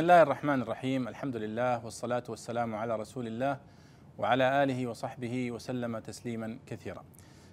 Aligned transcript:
بسم 0.00 0.10
الله 0.10 0.22
الرحمن 0.22 0.62
الرحيم 0.62 1.08
الحمد 1.08 1.36
لله 1.36 1.84
والصلاة 1.84 2.22
والسلام 2.28 2.74
على 2.74 2.96
رسول 2.96 3.26
الله 3.26 3.58
وعلى 4.18 4.62
آله 4.62 4.86
وصحبه 4.86 5.50
وسلم 5.50 5.98
تسليما 5.98 6.58
كثيرا 6.66 7.04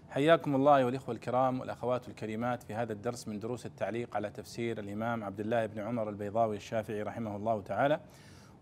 حياكم 0.09 0.55
الله 0.55 0.85
والإخوة 0.85 1.15
الكرام 1.15 1.59
والأخوات 1.59 2.07
الكريمات 2.07 2.63
في 2.63 2.73
هذا 2.73 2.93
الدرس 2.93 3.27
من 3.27 3.39
دروس 3.39 3.65
التعليق 3.65 4.15
على 4.15 4.29
تفسير 4.29 4.79
الإمام 4.79 5.23
عبد 5.23 5.39
الله 5.39 5.65
بن 5.65 5.79
عمر 5.79 6.09
البيضاوي 6.09 6.55
الشافعي 6.55 7.03
رحمه 7.03 7.35
الله 7.35 7.61
تعالى 7.61 7.99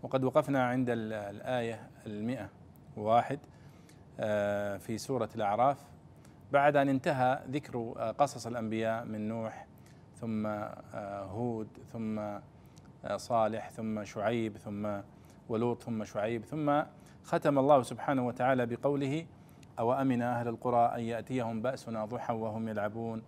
وقد 0.04 0.24
وقفنا 0.24 0.68
عند 0.68 0.88
الآية 0.90 1.90
المئة 2.06 2.50
وواحد 2.98 3.40
آه، 4.20 4.78
في 4.78 4.98
سورة 4.98 5.30
الأعراف 5.36 5.78
بعد 6.52 6.76
أن 6.76 6.90
انتهى 6.90 7.40
ذكر 7.50 7.78
قصص 8.18 8.48
الأنبياء 8.48 9.06
من 9.06 9.28
نوح 9.28 9.68
ثم 10.22 10.48
هود 11.32 11.68
ثم 11.94 12.20
صالح 13.16 13.70
ثم 13.70 14.04
شعيب 14.04 14.58
ثم 14.58 14.88
ولوط 15.50 15.84
ثم 15.84 16.04
شعيب 16.04 16.46
ثم 16.46 16.82
ختم 17.24 17.60
الله 17.60 17.82
سبحانه 17.82 18.28
وتعالى 18.28 18.66
بقوله 18.66 19.26
أو 19.80 19.94
أمن 19.94 20.22
أهل 20.22 20.48
القرى 20.48 20.96
أن 20.96 21.00
يأتيهم 21.00 21.62
بأسنا 21.62 22.06
ضحى 22.06 22.34
وهم 22.34 22.68
يلعبون؟ 22.68 23.22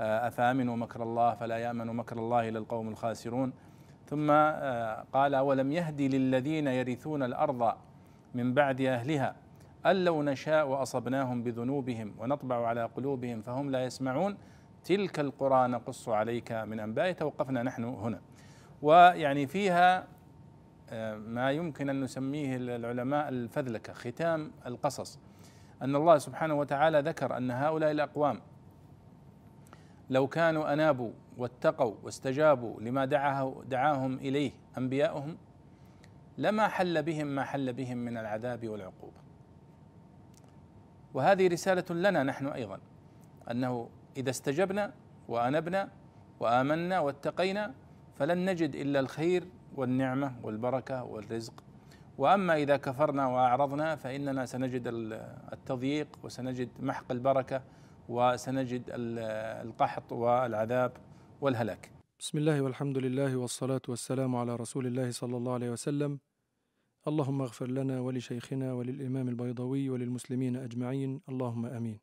أفأمنوا 0.00 0.76
مكر 0.76 1.02
الله 1.02 1.34
فلا 1.34 1.56
يأمن 1.56 1.86
مكر 1.86 2.18
الله 2.18 2.48
إلا 2.48 2.58
القوم 2.58 2.88
الخاسرون؟ 2.88 3.52
ثم 4.06 4.30
قال 5.12 5.34
أولم 5.34 5.72
يهدي 5.72 6.08
للذين 6.08 6.66
يرثون 6.66 7.22
الأرض 7.22 7.72
من 8.34 8.54
بعد 8.54 8.80
أهلها 8.80 9.34
أن 9.86 10.04
لو 10.04 10.22
نشاء 10.22 10.68
وأصبناهم 10.68 11.42
بذنوبهم 11.42 12.14
ونطبع 12.18 12.66
على 12.66 12.84
قلوبهم 12.84 13.42
فهم 13.42 13.70
لا 13.70 13.84
يسمعون؟ 13.84 14.36
تلك 14.84 15.20
القرى 15.20 15.68
نقص 15.68 16.08
عليك 16.08 16.52
من 16.52 16.80
أنباء 16.80 17.12
توقفنا 17.12 17.62
نحن 17.62 17.84
هنا. 17.84 18.20
ويعني 18.82 19.46
فيها 19.46 20.06
آه، 20.90 21.16
ما 21.16 21.50
يمكن 21.50 21.88
أن 21.88 22.00
نسميه 22.00 22.56
العلماء 22.56 23.28
الفذلكة 23.28 23.92
ختام 23.92 24.52
القصص. 24.66 25.18
أن 25.82 25.96
الله 25.96 26.18
سبحانه 26.18 26.54
وتعالى 26.54 27.00
ذكر 27.00 27.36
أن 27.36 27.50
هؤلاء 27.50 27.90
الأقوام 27.90 28.40
لو 30.10 30.26
كانوا 30.26 30.72
أنابوا 30.72 31.10
واتقوا 31.38 31.94
واستجابوا 32.02 32.80
لما 32.80 33.04
دعاه 33.04 33.62
دعاهم 33.68 34.14
إليه 34.14 34.52
أنبياؤهم 34.78 35.36
لما 36.38 36.68
حل 36.68 37.02
بهم 37.02 37.26
ما 37.26 37.44
حل 37.44 37.72
بهم 37.72 37.98
من 37.98 38.18
العذاب 38.18 38.68
والعقوبة. 38.68 39.16
وهذه 41.14 41.48
رسالة 41.48 41.94
لنا 41.94 42.22
نحن 42.22 42.46
أيضا 42.46 42.78
أنه 43.50 43.88
إذا 44.16 44.30
استجبنا 44.30 44.92
وأنبنا 45.28 45.88
وآمنا 46.40 47.00
واتقينا 47.00 47.74
فلن 48.18 48.50
نجد 48.50 48.74
إلا 48.74 49.00
الخير 49.00 49.44
والنعمة 49.74 50.40
والبركة 50.42 51.04
والرزق. 51.04 51.64
وأما 52.18 52.56
إذا 52.56 52.76
كفرنا 52.76 53.26
وأعرضنا 53.26 53.96
فإننا 53.96 54.46
سنجد 54.46 54.82
التضييق 55.52 56.08
وسنجد 56.22 56.68
محق 56.80 57.12
البركة 57.12 57.62
وسنجد 58.08 58.82
القحط 59.66 60.12
والعذاب 60.12 60.92
والهلاك. 61.40 61.90
بسم 62.18 62.38
الله 62.38 62.60
والحمد 62.60 62.98
لله 62.98 63.36
والصلاة 63.36 63.80
والسلام 63.88 64.36
على 64.36 64.56
رسول 64.56 64.86
الله 64.86 65.10
صلى 65.10 65.36
الله 65.36 65.52
عليه 65.52 65.70
وسلم. 65.70 66.18
اللهم 67.08 67.42
اغفر 67.42 67.66
لنا 67.66 68.00
ولشيخنا 68.00 68.72
وللإمام 68.72 69.28
البيضوي 69.28 69.90
وللمسلمين 69.90 70.56
أجمعين. 70.56 71.20
اللهم 71.28 71.66
آمين. 71.66 71.98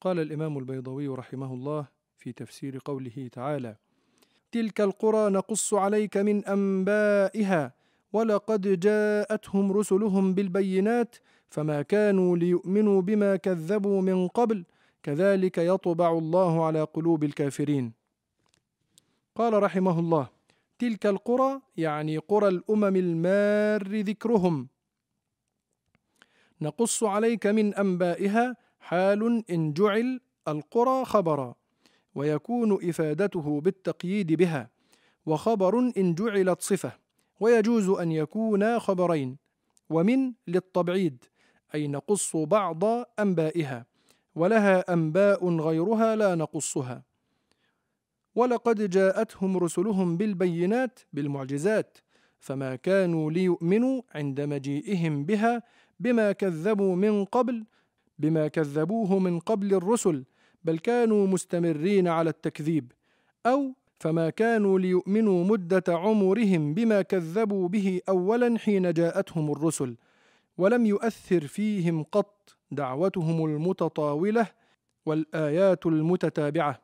قال 0.00 0.20
الإمام 0.20 0.58
البيضوي 0.58 1.08
رحمه 1.08 1.54
الله 1.54 1.86
في 2.16 2.32
تفسير 2.32 2.78
قوله 2.84 3.28
تعالى 3.32 3.76
تلك 4.52 4.80
القرى 4.80 5.30
نقص 5.30 5.74
عليك 5.74 6.16
من 6.16 6.44
أنبائها. 6.44 7.72
ولقد 8.12 8.80
جاءتهم 8.80 9.72
رسلهم 9.72 10.34
بالبينات 10.34 11.16
فما 11.50 11.82
كانوا 11.82 12.36
ليؤمنوا 12.36 13.02
بما 13.02 13.36
كذبوا 13.36 14.00
من 14.00 14.28
قبل. 14.28 14.64
كذلك 15.02 15.58
يطبع 15.58 16.12
الله 16.12 16.66
على 16.66 16.82
قلوب 16.82 17.24
الكافرين. 17.24 17.92
قال 19.34 19.62
رحمه 19.62 19.98
الله 20.00 20.28
تلك 20.78 21.06
القرى 21.06 21.60
يعني 21.76 22.18
قرى 22.18 22.48
الأمم 22.48 22.96
المار 22.96 24.00
ذكرهم. 24.00 24.68
نقص 26.60 27.04
عليك 27.04 27.46
من 27.46 27.74
أنبائها. 27.74 28.56
حال 28.80 29.44
إن 29.50 29.72
جعل 29.72 30.20
القرى 30.48 31.04
خبرا. 31.04 31.54
ويكون 32.14 32.88
إفادته 32.88 33.60
بالتقييد 33.60 34.32
بها 34.32 34.70
وخبر 35.26 35.78
إن 35.78 36.14
جعلت 36.14 36.62
صفة 36.62 36.92
ويجوز 37.40 37.88
أن 37.88 38.12
يكونا 38.12 38.78
خبرين 38.78 39.36
ومن 39.90 40.32
للتبعيد 40.46 41.24
أي 41.74 41.88
نقص 41.88 42.36
بعض 42.36 42.84
أنبائها 43.18 43.86
ولها 44.34 44.92
أنباء 44.92 45.48
غيرها 45.56 46.16
لا 46.16 46.34
نقصها. 46.34 47.02
ولقد 48.34 48.90
جاءتهم 48.90 49.56
رسلهم 49.56 50.16
بالبينات 50.16 51.00
بالمعجزات 51.12 51.98
فما 52.38 52.76
كانوا 52.76 53.30
ليؤمنوا 53.30 54.02
عند 54.14 54.40
مجيئهم 54.40 55.24
بها 55.24 55.62
بما 56.00 56.32
كذبوا 56.32 56.96
من 56.96 57.24
قبل 57.24 57.64
بما 58.18 58.48
كذبوه 58.48 59.18
من 59.18 59.38
قبل 59.38 59.74
الرسل 59.74 60.24
بل 60.68 60.78
كانوا 60.78 61.26
مستمرين 61.26 62.08
على 62.08 62.30
التكذيب 62.30 62.92
أو 63.46 63.74
فما 63.98 64.30
كانوا 64.30 64.78
ليؤمنوا 64.78 65.44
مدة 65.44 65.84
عمرهم 65.88 66.74
بما 66.74 67.02
كذبوا 67.02 67.68
به 67.68 68.00
اولا 68.08 68.58
حين 68.58 68.92
جاءتهم 68.92 69.52
الرسل 69.52 69.96
ولم 70.58 70.86
يؤثر 70.86 71.46
فيهم 71.46 72.02
قط 72.02 72.56
دعوتهم 72.70 73.44
المتطاولة 73.44 74.46
والآيات 75.06 75.86
المتتابعة 75.86 76.80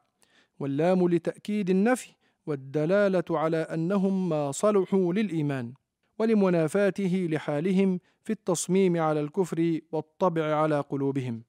واللام 0.60 1.08
لتأكيد 1.08 1.70
النفي 1.70 2.12
والدلالة 2.46 3.24
على 3.30 3.56
أنهم 3.56 4.28
ما 4.28 4.52
صلحوا 4.52 5.12
للإيمان 5.12 5.72
ولمنافاته 6.18 7.28
لحالهم 7.30 8.00
في 8.22 8.32
التصميم 8.32 9.00
على 9.00 9.20
الكفر 9.20 9.80
والطبع 9.92 10.54
على 10.54 10.80
قلوبهم. 10.80 11.42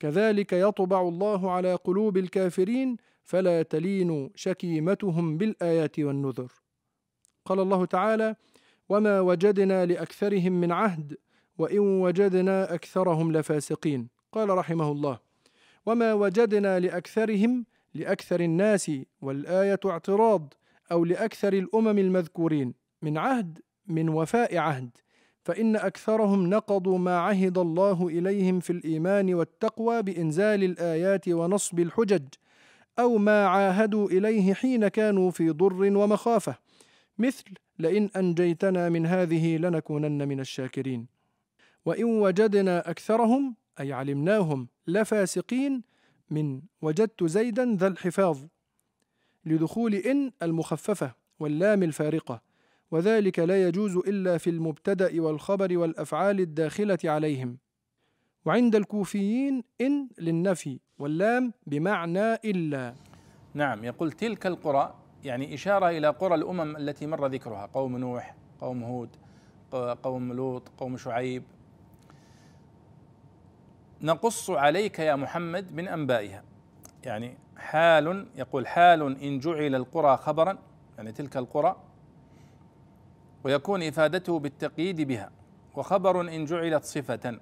كذلك 0.00 0.52
يطبع 0.52 1.00
الله 1.00 1.50
على 1.50 1.74
قلوب 1.74 2.16
الكافرين 2.16 2.96
فلا 3.24 3.62
تلين 3.62 4.30
شكيمتهم 4.34 5.38
بالآيات 5.38 6.00
والنذر. 6.00 6.52
قال 7.44 7.60
الله 7.60 7.84
تعالى 7.84 8.36
وما 8.88 9.20
وجدنا 9.20 9.86
لأكثرهم 9.86 10.52
من 10.52 10.72
عهد 10.72 11.16
وإن 11.58 12.00
وجدنا 12.00 12.74
أكثرهم 12.74 13.32
لفاسقين. 13.32 14.08
قال 14.32 14.48
رحمه 14.48 14.92
الله 14.92 15.18
وما 15.86 16.12
وجدنا 16.12 16.80
لأكثرهم 16.80 17.66
لأكثر 17.94 18.40
الناس 18.40 18.90
والآية 19.20 19.80
اعتراض 19.86 20.54
أو 20.92 21.04
لأكثر 21.04 21.52
الأمم 21.52 21.98
المذكورين 21.98 22.74
من 23.02 23.18
عهد 23.18 23.58
من 23.86 24.08
وفاء 24.08 24.56
عهد 24.56 24.90
فإن 25.50 25.76
أكثرهم 25.76 26.50
نقضوا 26.50 26.98
ما 26.98 27.18
عهد 27.18 27.58
الله 27.58 28.08
إليهم 28.08 28.60
في 28.60 28.70
الإيمان 28.70 29.34
والتقوى 29.34 30.02
بإنزال 30.02 30.64
الآيات 30.64 31.28
ونصب 31.28 31.80
الحجج 31.80 32.22
أو 32.98 33.18
ما 33.18 33.46
عاهدوا 33.46 34.10
إليه 34.10 34.54
حين 34.54 34.88
كانوا 34.88 35.30
في 35.30 35.50
ضر 35.50 35.96
ومخافة. 35.96 36.54
مثل 37.18 37.44
لئن 37.78 38.10
أنجيتنا 38.16 38.88
من 38.88 39.06
هذه 39.06 39.56
لنكونن 39.56 40.28
من 40.28 40.40
الشاكرين. 40.40 41.06
وإن 41.84 42.04
وجدنا 42.04 42.90
أكثرهم 42.90 43.56
أي 43.80 43.92
علمناهم 43.92 44.68
لفاسقين 44.86 45.82
من 46.30 46.60
وجدت 46.82 47.24
زيدا 47.24 47.76
ذا 47.76 47.86
الحفاظ. 47.86 48.38
لدخول 49.44 49.94
إن 49.94 50.32
المخففة 50.42 51.14
واللام 51.40 51.82
الفارقة. 51.82 52.49
وذلك 52.90 53.38
لا 53.38 53.68
يجوز 53.68 53.96
إلا 53.96 54.38
في 54.38 54.50
المبتدأ 54.50 55.22
والخبر 55.22 55.78
والأفعال 55.78 56.40
الداخلة 56.40 56.98
عليهم. 57.04 57.58
وعند 58.44 58.74
الكوفيين 58.74 59.62
إن 59.80 60.08
للنفي 60.18 60.80
واللام 60.98 61.52
بمعنى 61.66 62.34
إلا. 62.34 62.94
نعم 63.54 63.84
يقول 63.84 64.12
تلك 64.12 64.46
القرى 64.46 64.94
يعني 65.24 65.54
إشارة 65.54 65.88
إلى 65.90 66.08
قرى 66.08 66.34
الأمم 66.34 66.76
التي 66.76 67.06
مر 67.06 67.26
ذكرها 67.26 67.66
قوم 67.66 67.96
نوح 67.96 68.34
قوم 68.60 68.82
هود 68.82 69.16
قوم 70.02 70.32
لوط 70.32 70.68
قوم 70.68 70.96
شعيب. 70.96 71.42
نقص 74.02 74.50
عليك 74.50 74.98
يا 74.98 75.16
محمد 75.16 75.72
من 75.72 75.88
أنبائها. 75.88 76.44
يعني 77.04 77.38
حال 77.56 78.26
يقول 78.36 78.66
حال 78.66 79.22
إن 79.22 79.38
جعل 79.38 79.74
القرى 79.74 80.16
خبرا 80.16 80.58
يعني 80.98 81.12
تلك 81.12 81.36
القرى 81.36 81.76
ويكون 83.44 83.82
إفادته 83.82 84.38
بالتقييد 84.38 85.00
بها. 85.00 85.30
وخبر 85.74 86.20
إن 86.20 86.44
جعلت 86.44 86.84
صفة. 86.84 87.40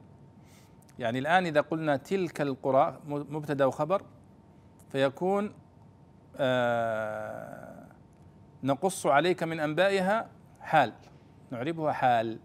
يعني 0.98 1.18
الآن 1.18 1.46
إذا 1.46 1.60
قلنا 1.60 1.96
تلك 1.96 2.40
القرى 2.40 3.00
مبتدأ 3.06 3.64
وخبر 3.64 4.02
فيكون 4.92 5.54
آه 6.36 7.86
نقص 8.62 9.06
عليك 9.06 9.42
من 9.42 9.60
أنبائها 9.60 10.30
حال. 10.60 10.92
نعربها 11.50 11.92
حال. 11.92 12.38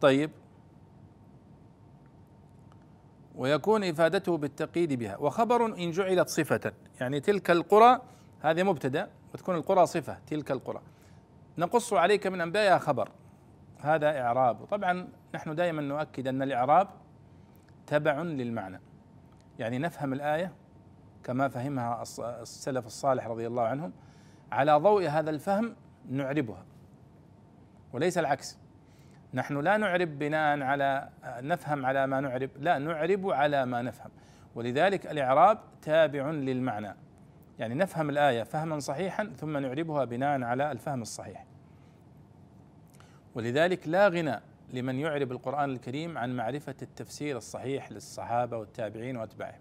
طيب. 0.00 0.30
ويكون 3.34 3.84
إفادته 3.84 4.36
بالتقييد 4.36 4.92
بها. 4.92 5.16
وخبر 5.16 5.66
إن 5.66 5.90
جعلت 5.90 6.28
صفة. 6.28 6.72
يعني 7.00 7.20
تلك 7.20 7.50
القرى 7.50 8.00
هذه 8.40 8.62
مبتدأ 8.62 9.10
وتكون 9.34 9.54
القرى 9.54 9.86
صفة 9.86 10.18
تلك 10.26 10.50
القرى. 10.50 10.80
نقص 11.58 11.92
عليك 11.92 12.26
من 12.26 12.40
أنبائها 12.40 12.78
خبر. 12.78 13.08
هذا 13.80 14.20
إعراب. 14.20 14.64
طبعا 14.64 15.08
نحن 15.34 15.54
دائما 15.54 15.82
نؤكد 15.82 16.28
أن 16.28 16.42
الإعراب 16.42 16.88
تبع 17.86 18.22
للمعنى. 18.22 18.80
يعني 19.58 19.78
نفهم 19.78 20.12
الآية 20.12 20.52
كما 21.24 21.48
فهمها 21.48 22.02
السلف 22.18 22.86
الصالح 22.86 23.26
رضي 23.26 23.46
الله 23.46 23.62
عنهم. 23.62 23.92
على 24.52 24.72
ضوء 24.72 25.08
هذا 25.08 25.30
الفهم 25.30 25.76
نعربها. 26.10 26.64
وليس 27.92 28.18
العكس. 28.18 28.58
نحن 29.34 29.60
لا 29.60 29.76
نعرب 29.76 30.18
بناء 30.18 30.60
على 30.62 31.08
نفهم 31.24 31.86
على 31.86 32.06
ما 32.06 32.20
نعرب. 32.20 32.50
لا 32.56 32.78
نعرب 32.78 33.30
على 33.30 33.66
ما 33.66 33.82
نفهم. 33.82 34.10
ولذلك 34.54 35.06
الإعراب 35.06 35.58
تابع 35.82 36.30
للمعنى. 36.30 36.96
يعني 37.58 37.74
نفهم 37.74 38.10
الآية 38.10 38.42
فهما 38.42 38.78
صحيحا 38.78 39.32
ثم 39.36 39.56
نعربها 39.56 40.04
بناء 40.04 40.42
على 40.42 40.72
الفهم 40.72 41.02
الصحيح. 41.02 41.46
ولذلك 43.34 43.88
لا 43.88 44.08
غنى 44.08 44.40
لمن 44.72 44.98
يعرب 44.98 45.32
القرآن 45.32 45.70
الكريم 45.70 46.18
عن 46.18 46.36
معرفة 46.36 46.74
التفسير 46.82 47.36
الصحيح 47.36 47.92
للصحابة 47.92 48.56
والتابعين 48.56 49.16
وأتباعهم. 49.16 49.60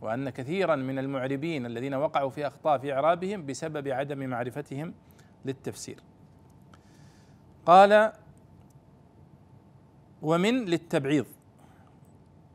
وأن 0.00 0.30
كثيرا 0.30 0.76
من 0.76 0.98
المعربين 0.98 1.66
الذين 1.66 1.94
وقعوا 1.94 2.30
في 2.30 2.46
أخطاء 2.46 2.78
في 2.78 2.92
إعرابهم 2.92 3.46
بسبب 3.46 3.88
عدم 3.88 4.18
معرفتهم 4.18 4.94
للتفسير. 5.44 6.00
قال 7.66 8.12
ومن 10.22 10.64
للتبعيض. 10.64 11.26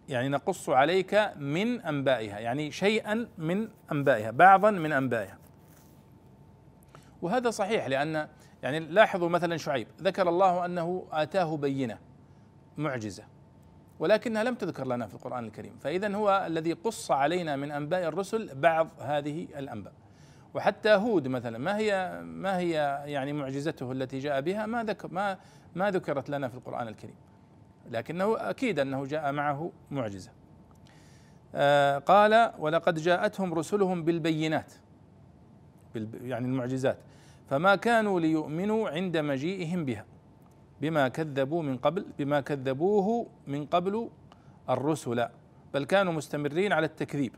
يعني 0.10 0.30
نقص 0.30 0.70
عليك 0.70 1.32
من 1.38 1.82
أنبائها 1.82 2.40
يعني 2.40 2.72
شيئا 2.72 3.28
من 3.38 3.70
أنبائها 3.92 4.32
بعضا 4.32 4.72
من 4.72 4.92
أنبائها. 4.92 5.38
وهذا 7.22 7.50
صحيح 7.50 7.88
لأن 7.88 8.28
يعني 8.64 8.80
لاحظوا 8.80 9.30
مثلا 9.30 9.58
شعيب 9.58 9.88
ذكر 10.02 10.30
الله 10.30 10.66
أنه 10.66 11.08
آتاه 11.12 11.58
بينة 11.58 11.98
معجزة 12.78 13.24
ولكنها 14.00 14.44
لم 14.44 14.56
تذكر 14.56 14.88
لنا 14.88 15.08
في 15.08 15.14
القرآن 15.14 15.46
الكريم. 15.46 15.78
فاذا 15.78 16.16
هو 16.16 16.46
الذي 16.48 16.74
قص 16.74 17.12
علينا 17.12 17.56
من 17.56 17.72
أنباء 17.72 18.08
الرسل 18.08 18.56
بعض 18.56 18.90
هذه 19.00 19.48
الأنباء. 19.58 19.94
وحتى 20.54 20.90
هود 20.90 21.28
مثلا 21.28 21.58
ما 21.58 21.78
هي 21.78 22.22
ما 22.24 22.58
هي 22.58 22.72
يعني 23.06 23.34
معجزته 23.34 23.92
التي 23.92 24.20
جاء 24.20 24.42
بها؟ 24.42 24.66
ما 24.66 24.84
ذكر 24.84 25.08
ما 25.12 25.38
ما 25.76 25.92
ذكرت 25.92 26.30
لنا 26.30 26.48
في 26.48 26.56
القرآن 26.56 26.88
الكريم. 26.88 27.16
لكنه 27.92 28.36
أكيد 28.50 28.80
أنه 28.80 29.06
جاء 29.06 29.32
معه 29.32 29.72
معجزة. 29.92 30.32
آه 31.56 31.98
قال 31.98 32.52
ولقد 32.60 33.00
جاءتهم 33.00 33.54
رسلهم 33.54 34.04
بالبينات. 34.04 34.74
يعني 36.22 36.46
المعجزات. 36.46 36.98
فما 37.50 37.76
كانوا 37.76 38.20
ليؤمنوا 38.20 38.90
عند 38.90 39.18
مجيئهم 39.18 39.86
بها 39.86 40.06
بما 40.82 41.08
كذبوا 41.08 41.64
من 41.64 41.78
قبل 41.78 42.06
بما 42.20 42.42
كذبوه 42.42 43.28
من 43.48 43.66
قبل 43.66 44.10
الرسل 44.70 45.28
بل 45.74 45.84
كانوا 45.84 46.14
مستمرين 46.14 46.74
على 46.74 46.86
التكذيب. 46.86 47.36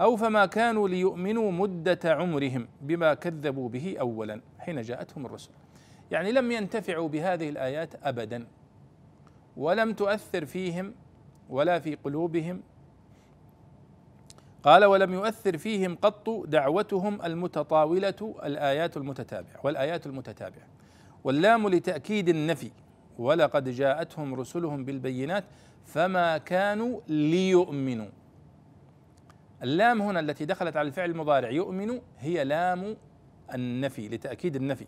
أو 0.00 0.16
فما 0.16 0.46
كانوا 0.46 0.88
ليؤمنوا 0.88 1.52
مدة 1.52 1.98
عمرهم 2.04 2.68
بما 2.80 3.14
كذبوا 3.14 3.68
به 3.68 3.96
اولا 4.00 4.40
حين 4.58 4.82
جاءتهم 4.82 5.26
الرسل. 5.26 5.50
يعني 6.10 6.32
لم 6.32 6.52
ينتفعوا 6.52 7.08
بهذه 7.08 7.48
الآيات 7.48 7.94
ابدا. 8.02 8.46
ولم 9.56 9.92
تؤثر 9.92 10.44
فيهم 10.44 10.94
ولا 11.50 11.78
في 11.78 11.94
قلوبهم. 11.94 12.62
قال 14.62 14.84
ولم 14.84 15.12
يؤثر 15.12 15.58
فيهم 15.58 15.96
قط 16.02 16.30
دعوتهم 16.30 17.22
المتطاولة 17.22 18.34
الآيات 18.44 18.96
المتتابعة 18.96 19.60
والآيات 19.64 20.06
المتتابعة. 20.06 20.66
واللام 21.24 21.68
لتأكيد 21.68 22.28
النفي 22.28 22.70
ولقد 23.18 23.68
جاءتهم 23.68 24.34
رسلهم 24.34 24.84
بالبينات 24.84 25.44
فما 25.86 26.38
كانوا 26.38 27.00
ليؤمنوا. 27.08 28.08
اللام 29.62 30.02
هنا 30.02 30.20
التي 30.20 30.44
دخلت 30.44 30.76
على 30.76 30.88
الفعل 30.88 31.10
المضارع 31.10 31.50
يؤمن 31.50 32.00
هي 32.18 32.44
لام 32.44 32.96
النفي 33.54 34.08
لتأكيد 34.08 34.56
النفي. 34.56 34.86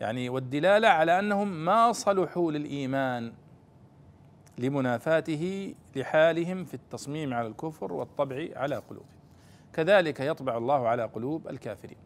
يعني 0.00 0.28
والدلالة 0.28 0.88
على 0.88 1.18
أنهم 1.18 1.64
ما 1.64 1.92
صلحوا 1.92 2.52
للإيمان. 2.52 3.32
لمنافاته 4.58 5.74
لحالهم 5.96 6.64
في 6.64 6.74
التصميم 6.74 7.34
على 7.34 7.48
الكفر 7.48 7.92
والطبع 7.92 8.48
على 8.56 8.76
قلوبهم. 8.76 9.16
كذلك 9.72 10.20
يطبع 10.20 10.56
الله 10.56 10.88
على 10.88 11.04
قلوب 11.04 11.48
الكافرين. 11.48 11.98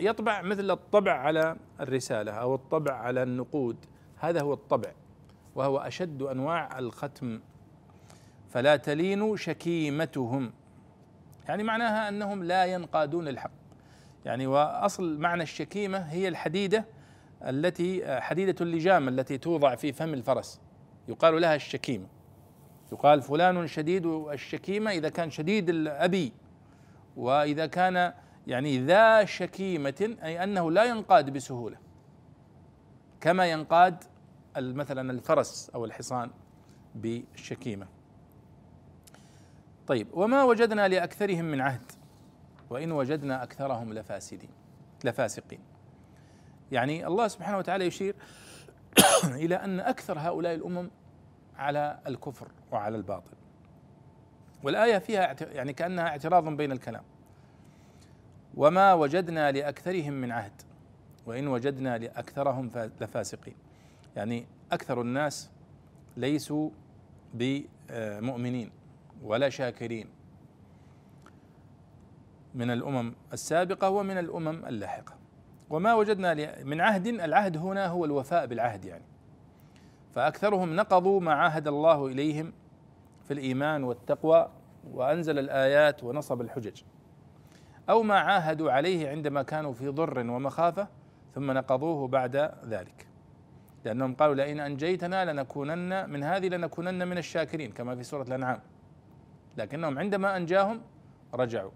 يطبع 0.00 0.42
مثل 0.42 0.70
الطبع 0.70 1.12
على 1.12 1.56
الرسالة 1.80 2.32
أو 2.32 2.54
الطبع 2.54 2.92
على 2.92 3.22
النقود. 3.22 3.76
هذا 4.18 4.42
هو 4.42 4.52
الطبع 4.52 4.92
وهو 5.54 5.78
أشد 5.78 6.22
أنواع 6.22 6.78
الختم. 6.78 7.40
فلا 8.50 8.76
تلين 8.76 9.36
شكيمتهم. 9.36 10.52
يعني 11.48 11.62
معناها 11.62 12.08
أنهم 12.08 12.44
لا 12.44 12.64
ينقادون 12.64 13.28
الحق. 13.28 13.50
يعني 14.24 14.46
وأصل 14.46 15.18
معنى 15.18 15.42
الشكيمة 15.42 15.98
هي 15.98 16.28
الحديدة 16.28 16.84
التي 17.42 18.20
حديدة 18.20 18.54
اللجام 18.60 19.08
التي 19.08 19.38
توضع 19.38 19.74
في 19.74 19.92
فم 19.92 20.14
الفرس. 20.14 20.60
يقال 21.08 21.40
لها 21.40 21.54
الشكيمة 21.54 22.06
يقال 22.92 23.22
فلان 23.22 23.66
شديد 23.66 24.06
الشكيمة 24.06 24.90
إذا 24.90 25.08
كان 25.08 25.30
شديد 25.30 25.68
الأبي. 25.68 26.32
وإذا 27.16 27.66
كان 27.66 28.12
يعني 28.46 28.86
ذا 28.86 29.24
شكيمة 29.24 30.16
أي 30.22 30.44
أنه 30.44 30.70
لا 30.70 30.84
ينقاد 30.84 31.32
بسهولة. 31.32 31.76
كما 33.20 33.46
ينقاد 33.46 34.04
مثلا 34.56 35.10
الفرس 35.10 35.70
أو 35.74 35.84
الحصان 35.84 36.30
بالشكيمة. 36.94 37.86
طيب 39.86 40.08
وما 40.12 40.44
وجدنا 40.44 40.88
لأكثرهم 40.88 41.44
من 41.44 41.60
عهد. 41.60 41.92
وإن 42.70 42.92
وجدنا 42.92 43.42
أكثرهم 43.42 43.92
لفاسدين 43.92 44.50
لفاسقين. 45.04 45.60
يعني 46.72 47.06
الله 47.06 47.28
سبحانه 47.28 47.58
وتعالى 47.58 47.86
يشير 47.86 48.14
إلى 49.44 49.54
أن 49.54 49.80
أكثر 49.80 50.18
هؤلاء 50.18 50.54
الأمم 50.54 50.90
على 51.56 51.98
الكفر 52.06 52.48
وعلى 52.72 52.96
الباطل. 52.96 53.32
والآية 54.62 54.98
فيها 54.98 55.36
يعني 55.40 55.72
كأنها 55.72 56.08
اعتراض 56.08 56.48
بين 56.48 56.72
الكلام. 56.72 57.02
وما 58.54 58.94
وجدنا 58.94 59.52
لأكثرهم 59.52 60.12
من 60.12 60.32
عهد 60.32 60.62
وإن 61.26 61.48
وجدنا 61.48 61.98
لأكثرهم 61.98 62.70
لفاسقين. 63.00 63.54
يعني 64.16 64.46
أكثر 64.72 65.00
الناس 65.00 65.50
ليسوا 66.16 66.70
بمؤمنين 67.34 68.70
ولا 69.22 69.48
شاكرين. 69.48 70.08
من 72.54 72.70
الأمم 72.70 73.14
السابقة 73.32 73.90
ومن 73.90 74.18
الأمم 74.18 74.66
اللاحقة. 74.66 75.25
وما 75.70 75.94
وجدنا 75.94 76.62
من 76.64 76.80
عهد 76.80 77.06
العهد 77.06 77.56
هنا 77.56 77.86
هو 77.86 78.04
الوفاء 78.04 78.46
بالعهد 78.46 78.84
يعني. 78.84 79.04
فأكثرهم 80.14 80.76
نقضوا 80.76 81.20
ما 81.20 81.34
عاهد 81.34 81.68
الله 81.68 82.06
إليهم 82.06 82.52
في 83.24 83.34
الإيمان 83.34 83.84
والتقوى 83.84 84.48
وأنزل 84.92 85.38
الآيات 85.38 86.04
ونصب 86.04 86.40
الحجج. 86.40 86.82
أو 87.90 88.02
ما 88.02 88.18
عاهدوا 88.18 88.72
عليه 88.72 89.08
عندما 89.08 89.42
كانوا 89.42 89.72
في 89.72 89.88
ضر 89.88 90.30
ومخافة 90.30 90.88
ثم 91.34 91.50
نقضوه 91.50 92.08
بعد 92.08 92.36
ذلك. 92.64 93.06
لأنهم 93.84 94.14
قالوا 94.14 94.34
لئن 94.34 94.60
أنجيتنا 94.60 95.32
لنكونن 95.32 96.10
من 96.10 96.24
هذه 96.24 96.48
لنكونن 96.48 97.08
من 97.08 97.18
الشاكرين 97.18 97.72
كما 97.72 97.96
في 97.96 98.02
سورة 98.02 98.22
الأنعام. 98.22 98.60
لكنهم 99.56 99.98
عندما 99.98 100.36
أنجاهم 100.36 100.80
رجعوا. 101.34 101.70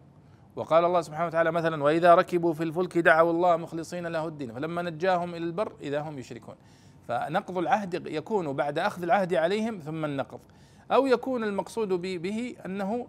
وقال 0.57 0.85
الله 0.85 1.01
سبحانه 1.01 1.27
وتعالى 1.27 1.53
مثلا 1.53 1.83
وإذا 1.83 2.15
ركبوا 2.15 2.53
في 2.55 2.63
الفلك 2.63 2.99
دعوا 2.99 3.31
الله 3.31 3.57
مخلصين 3.57 4.07
له 4.07 4.27
الدين. 4.27 4.53
فلما 4.53 4.83
نجاهم 4.83 5.35
إلى 5.35 5.45
البر 5.45 5.73
إذا 5.81 6.01
هم 6.01 6.19
يشركون. 6.19 6.55
فنقض 7.09 7.59
العهد 7.59 8.07
يكون 8.07 8.53
بعد 8.53 8.79
أخذ 8.79 9.03
العهد 9.03 9.35
عليهم 9.35 9.79
ثم 9.79 10.05
النقض. 10.05 10.41
أو 10.93 11.07
يكون 11.07 11.45
المقصود 11.45 11.89
به 11.89 12.57
أنه 12.67 13.07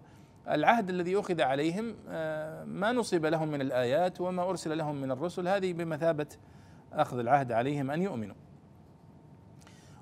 العهد 0.50 0.90
الذي 0.90 1.20
أخذ 1.20 1.42
عليهم 1.42 1.96
آه، 2.10 2.64
ما 2.64 2.92
نصب 2.92 3.26
لهم 3.26 3.48
من 3.48 3.62
الآيات 3.62 4.22
وما 4.22 4.50
أرسل 4.50 4.78
لهم 4.78 4.96
من 4.96 5.12
الرسل 5.12 5.48
هذه 5.48 5.74
بمثابة 5.74 6.28
أخذ 6.94 7.20
العهد 7.20 7.52
عليهم 7.52 7.92
أن 7.92 8.02
يؤمنوا. 8.02 8.36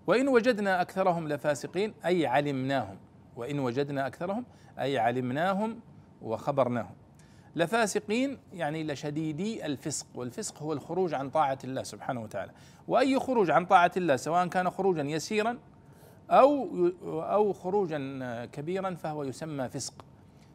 وإن 0.08 0.28
وجدنا 0.28 0.82
أكثرهم 0.82 1.28
لفاسقين 1.28 1.94
أي 2.06 2.28
علمناهم. 2.28 2.98
وإن 3.36 3.60
وجدنا 3.60 4.08
أكثرهم 4.08 4.46
أي 4.80 4.98
علمناهم 4.98 5.80
وخبرناهم. 6.22 6.99
لفاسقين 7.60 8.38
يعني 8.54 8.84
لشديدي 8.84 9.66
الفسق 9.66 10.08
والفسق 10.16 10.64
هو 10.64 10.74
الخروج 10.74 11.14
عن 11.14 11.30
طاعة 11.30 11.58
الله 11.64 11.84
سبحانه 11.84 12.22
وتعالى. 12.22 12.52
وأي 12.88 13.20
خروج 13.20 13.50
عن 13.52 13.66
طاعة 13.66 13.92
الله 13.98 14.16
سواء 14.16 14.48
كان 14.48 14.70
خروجا 14.70 15.04
يسيرا 15.04 15.58
أو 16.30 16.68
أو 17.04 17.54
خروجا 17.54 18.00
كبيرا 18.46 18.96
فهو 18.96 19.24
يسمى 19.24 19.70
فسق. 19.70 19.94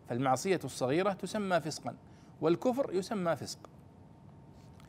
فالمعصية 0.09 0.61
الصغيرة 0.65 1.13
تسمى 1.13 1.61
فسقا 1.61 1.95
والكفر 2.41 2.91
يسمى 2.93 3.37
فسق. 3.37 3.59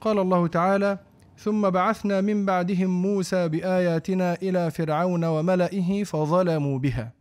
قال 0.01 0.19
الله 0.19 0.47
تعالى 0.47 0.97
ثم 1.37 1.69
بعثنا 1.69 2.21
من 2.21 2.45
بعدهم 2.45 3.01
موسى 3.01 3.47
بآياتنا 3.47 4.33
إلى 4.33 4.71
فرعون 4.71 5.25
وملئه 5.25 6.03
فظلموا 6.03 6.79
بها. 6.79 7.11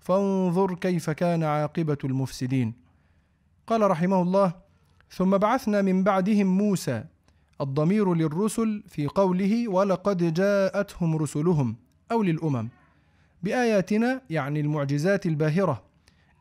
فانظر 0.00 0.74
كيف 0.74 1.10
كان 1.10 1.42
عاقبة 1.42 1.98
المفسدين. 2.04 2.87
قال 3.68 3.90
رحمه 3.90 4.22
الله 4.22 4.52
ثم 5.10 5.38
بعثنا 5.38 5.82
من 5.82 6.02
بعدهم 6.04 6.46
موسى 6.46 7.04
الضمير 7.60 8.14
للرسل 8.14 8.82
في 8.88 9.06
قوله 9.06 9.68
ولقد 9.68 10.34
جاءتهم 10.34 11.16
رسلهم 11.16 11.76
أو 12.12 12.22
للأمم 12.22 12.68
بآياتنا 13.42 14.20
يعني 14.30 14.60
المعجزات 14.60 15.26
الباهرة 15.26 15.82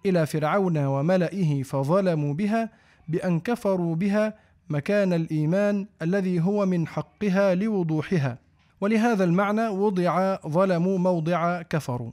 إلى 0.06 0.26
فرعون 0.26 0.78
وملئه 0.78 1.64
فظلموا 1.64 2.34
بها 2.34 2.70
بأن 3.08 3.40
كفروا 3.40 3.96
بها 3.96 4.34
مكان 4.70 5.14
الإيمان 5.14 5.88
الذي 6.02 6.40
هو 6.40 6.66
من 6.66 6.88
حقها 6.88 7.56
لوضوحها 7.56 8.38
ولهذا 8.82 9.24
المعنى 9.24 9.68
وضع 9.68 10.36
ظلموا 10.48 10.98
موضع 10.98 11.62
كفروا 11.62 12.12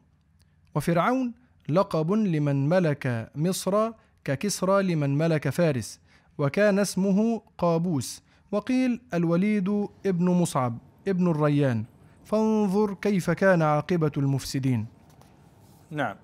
وفرعون 0.74 1.32
لقب 1.68 2.12
لمن 2.12 2.68
ملك 2.68 3.30
مصر 3.34 3.90
ككسرى 4.24 4.82
لمن 4.82 5.18
ملك 5.18 5.48
فارس 5.48 6.00
وكان 6.38 6.78
اسمه 6.78 7.42
قابوس 7.58 8.22
وقيل 8.52 9.00
الوليد 9.14 9.88
ابن 10.06 10.24
مصعب 10.24 10.78
ابن 11.08 11.30
الريان. 11.30 11.84
فانظر 12.24 12.94
كيف 12.94 13.30
كان 13.30 13.62
عاقبة 13.62 14.12
المفسدين. 14.16 14.86
نعم. 15.90 16.16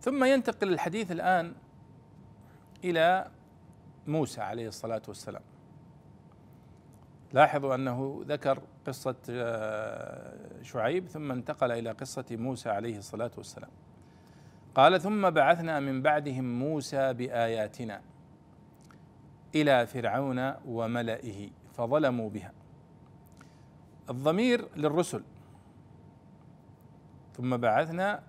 ثم 0.00 0.24
ينتقل 0.24 0.72
الحديث 0.72 1.12
الآن 1.12 1.54
إلى 2.84 3.30
موسى 4.06 4.40
عليه 4.40 4.68
الصلاة 4.68 5.02
والسلام. 5.08 5.42
لاحظوا 7.32 7.74
أنه 7.74 8.24
ذكر 8.26 8.62
قصة 8.86 9.16
آه، 9.30 10.62
شعيب 10.62 11.08
ثم 11.08 11.30
انتقل 11.32 11.72
إلى 11.72 11.90
قصة 11.90 12.24
موسى 12.30 12.68
عليه 12.70 12.98
الصلاة 12.98 13.30
والسلام. 13.36 13.70
قال 14.74 15.00
ثم 15.00 15.30
بعثنا 15.30 15.80
من 15.80 16.02
بعدهم 16.02 16.58
موسى 16.58 17.12
بآياتنا 17.12 18.02
إلى 19.54 19.86
فرعون 19.86 20.54
وملئه 20.66 21.50
فظلموا 21.74 22.30
بها. 22.30 22.52
الضمير 24.10 24.68
للرسل. 24.76 25.22
ثم 27.36 27.56
بعثنا 27.56 28.22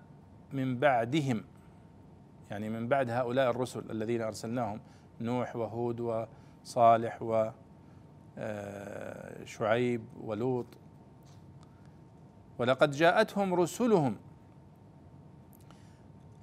من 0.52 0.78
بعدهم 0.78 1.44
يعني 2.50 2.68
من 2.68 2.88
بعد 2.88 3.10
هؤلاء 3.10 3.50
الرسل 3.50 3.90
الذين 3.90 4.22
أرسلناهم 4.22 4.80
نوح 5.20 5.56
وهود 5.56 6.00
وصالح 6.00 7.22
وشعيب 8.36 10.00
آه، 10.00 10.26
ولوط. 10.26 10.66
ولقد 12.58 12.90
جاءتهم 12.90 13.54
رسلهم 13.54 14.16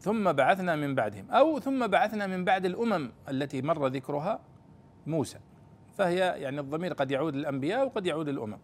ثم 0.04 0.32
بعثنا 0.32 0.76
من 0.76 0.96
بعدهم 0.96 1.32
أو 1.32 1.60
ثم 1.60 1.88
بعثنا 1.88 2.28
من 2.28 2.46
بعد 2.46 2.66
الأمم 2.66 3.12
التي 3.30 3.62
مر 3.62 3.88
ذكرها 3.88 4.40
موسى 5.08 5.38
فهي 5.98 6.18
يعني 6.18 6.60
الضمير 6.60 6.94
قد 6.94 7.12
يعود 7.12 7.36
للأنبياء 7.36 7.86
وقد 7.86 8.06
يعود 8.06 8.30
للأمم. 8.30 8.58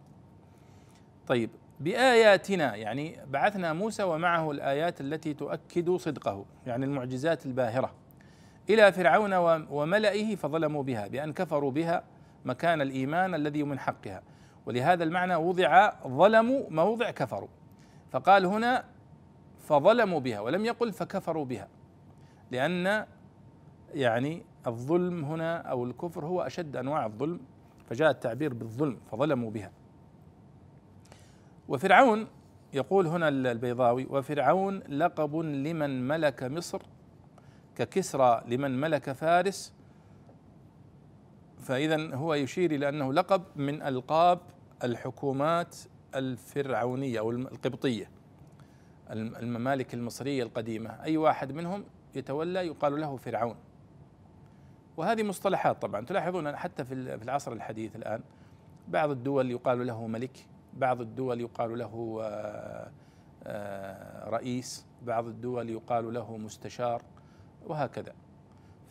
طيب 1.26 1.50
بآياتنا 1.80 2.76
يعني 2.76 3.16
بعثنا 3.30 3.72
موسى 3.72 4.02
ومعه 4.02 4.50
الآيات 4.50 5.00
التي 5.00 5.34
تؤكد 5.34 5.90
صدقه 5.96 6.44
يعني 6.66 6.84
المعجزات 6.84 7.46
الباهرة 7.46 7.92
إلى 8.70 8.92
فرعون 8.92 9.32
وملئه 9.70 10.36
فظلموا 10.36 10.82
بها 10.82 11.06
بأن 11.06 11.32
كفروا 11.32 11.70
بها 11.70 12.02
مكان 12.44 12.80
الإيمان 12.80 13.34
الذي 13.34 13.62
من 13.62 13.78
حقها. 13.78 14.22
ولهذا 14.66 15.04
المعنى 15.04 15.34
وضع 15.34 15.92
ظلموا 16.06 16.62
موضع 16.70 17.10
كفروا. 17.10 17.48
فقال 18.10 18.46
هنا 18.46 18.84
فظلموا 19.70 20.20
بها 20.20 20.40
ولم 20.40 20.64
يقل 20.64 20.92
فكفروا 20.92 21.44
بها. 21.44 21.68
لأن 22.50 23.06
يعني 23.94 24.42
الظلم 24.66 25.24
هنا 25.24 25.56
أو 25.56 25.84
الكفر 25.84 26.26
هو 26.26 26.42
أشد 26.42 26.76
أنواع 26.76 27.06
الظلم 27.06 27.40
فجاء 27.86 28.10
التعبير 28.10 28.54
بالظلم 28.54 28.98
فظلموا 29.10 29.50
بها. 29.50 29.72
وفرعون 31.68 32.26
يقول 32.72 33.06
هنا 33.06 33.28
البيضاوي 33.28 34.06
وفرعون 34.10 34.78
لقب 34.78 35.36
لمن 35.36 36.08
ملك 36.08 36.42
مصر 36.42 36.82
ككسرى 37.76 38.42
لمن 38.46 38.80
ملك 38.80 39.12
فارس. 39.12 39.72
فإذا 41.58 42.14
هو 42.14 42.34
يشير 42.34 42.70
إلى 42.70 42.88
أنه 42.88 43.12
لقب 43.12 43.42
من 43.56 43.82
ألقاب 43.82 44.40
الحكومات 44.84 45.76
الفرعونية 46.14 47.18
أو 47.18 47.30
القبطية. 47.30 48.19
الممالك 49.12 49.94
المصرية 49.94 50.42
القديمة. 50.42 51.02
أي 51.02 51.16
واحد 51.16 51.52
منهم 51.52 51.84
يتولى 52.14 52.66
يقال 52.66 53.00
له 53.00 53.16
فرعون. 53.16 53.56
وهذه 54.96 55.22
مصطلحات 55.22 55.82
طبعا. 55.82 56.04
تلاحظون 56.04 56.56
حتى 56.56 56.84
في 56.84 56.94
العصر 57.22 57.52
الحديث 57.52 57.96
الآن 57.96 58.22
بعض 58.88 59.10
الدول 59.10 59.50
يقال 59.50 59.86
له 59.86 60.06
ملك 60.06 60.46
بعض 60.74 61.00
الدول 61.00 61.40
يقال 61.40 61.78
له 61.78 62.20
آه، 62.22 62.90
آه، 63.44 64.30
رئيس 64.30 64.86
بعض 65.02 65.26
الدول 65.26 65.70
يقال 65.70 66.14
له 66.14 66.36
مستشار 66.36 67.02
وهكذا. 67.66 68.12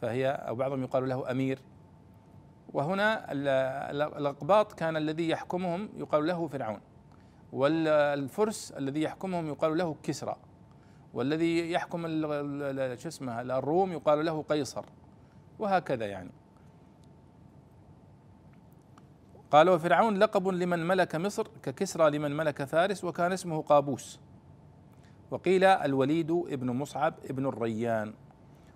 فهي 0.02 0.28
أو 0.28 0.56
بعضهم 0.56 0.84
يقال 0.84 1.10
له 1.10 1.32
أمير. 1.32 1.60
وهنا 2.74 3.32
الأقباط 4.18 4.74
كان 4.74 4.98
الذي 4.98 5.30
يحكمهم 5.30 5.90
يقال 5.98 6.28
له 6.28 6.48
فرعون. 6.48 6.80
والفرس 7.54 8.72
الذي 8.72 9.02
يحكمهم 9.02 9.48
يقال 9.48 9.78
له 9.78 9.96
كسرى 10.04 10.36
والذي 11.14 11.72
يحكم 11.72 12.02
شو 12.96 13.08
اسمه 13.08 13.42
الروم 13.42 13.92
يقال 13.92 14.26
له 14.26 14.42
قيصر 14.42 14.86
وهكذا 15.60 16.06
يعني. 16.06 16.32
قال 19.52 19.70
وفرعون 19.70 20.18
لقب 20.18 20.48
لمن 20.48 20.88
ملك 20.88 21.16
مصر 21.16 21.48
ككسرى 21.64 22.10
لمن 22.10 22.38
ملك 22.38 22.64
فارس 22.64 23.04
وكان 23.04 23.32
اسمه 23.32 23.62
قابوس. 23.62 24.20
وقيل 25.32 25.64
الوليد 25.64 26.32
ابن 26.32 26.72
مصعب 26.72 27.14
ابن 27.30 27.46
الريان. 27.46 28.14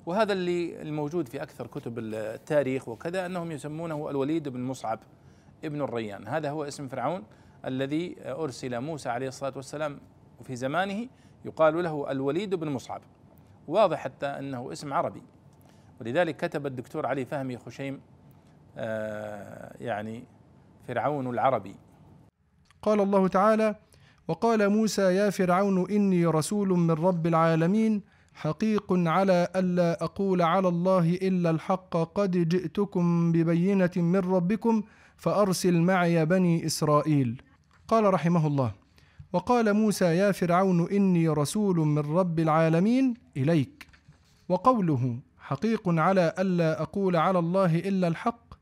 وهذا 0.05 0.33
اللي 0.33 0.81
الموجود 0.81 1.27
في 1.27 1.43
أكثر 1.43 1.67
كتب 1.67 1.99
التاريخ 1.99 2.87
وكذا 2.87 3.25
أنهم 3.25 3.51
يسمونه 3.51 4.09
الوليد 4.09 4.49
بن 4.49 4.63
مصعب 4.63 4.99
ابن 5.63 5.81
الريان. 5.81 6.27
هذا 6.27 6.49
هو 6.49 6.63
اسم 6.63 6.87
فرعون. 6.87 7.23
الذي 7.65 8.15
أرسل 8.25 8.81
موسى 8.81 9.09
عليه 9.09 9.27
الصلاة 9.27 9.53
والسلام 9.55 9.99
وفي 10.39 10.55
زمانه 10.55 11.07
يقال 11.45 11.83
له 11.83 12.11
الوليد 12.11 12.55
بن 12.55 12.69
مصعب. 12.69 13.01
واضح 13.67 13.97
حتى 13.97 14.25
أنه 14.25 14.71
اسم 14.71 14.93
عربي. 14.93 15.21
ولذلك 16.01 16.37
كتب 16.37 16.65
الدكتور 16.65 17.05
علي 17.05 17.25
فهمي 17.25 17.57
خشيم 17.57 18.01
آه 18.77 19.75
يعني 19.79 20.23
فرعون 20.87 21.27
العربي. 21.27 21.75
قال 22.81 23.01
الله 23.01 23.27
تعالى 23.27 23.75
وقال 24.27 24.69
موسى 24.69 25.01
يا 25.01 25.29
فرعون 25.29 25.91
إني 25.91 26.25
رسول 26.25 26.69
من 26.69 26.91
رب 26.91 27.27
العالمين 27.27 28.01
حقيق 28.33 28.85
على 28.91 29.47
ألا 29.55 30.03
أقول 30.03 30.41
على 30.41 30.67
الله 30.67 31.13
إلا 31.13 31.49
الحق 31.49 31.97
قد 31.97 32.49
جئتكم 32.49 33.31
ببينة 33.31 33.91
من 33.97 34.19
ربكم 34.19 34.83
فأرسل 35.17 35.81
معي 35.81 36.25
بني 36.25 36.65
إسرائيل. 36.65 37.41
قال 37.93 38.13
رحمه 38.13 38.47
الله 38.47 38.71
وقال 39.33 39.73
موسى 39.73 40.05
يا 40.05 40.31
فرعون 40.31 40.91
إني 40.91 41.29
رسول 41.29 41.79
من 41.79 41.99
رب 41.99 42.39
العالمين 42.39 43.13
إليك. 43.37 43.87
وقوله 44.49 45.19
حقيق 45.39 45.81
على 45.87 46.33
ألا 46.39 46.81
أقول 46.81 47.15
على 47.15 47.39
الله 47.39 47.75
إلا 47.79 48.07
الحق 48.07 48.53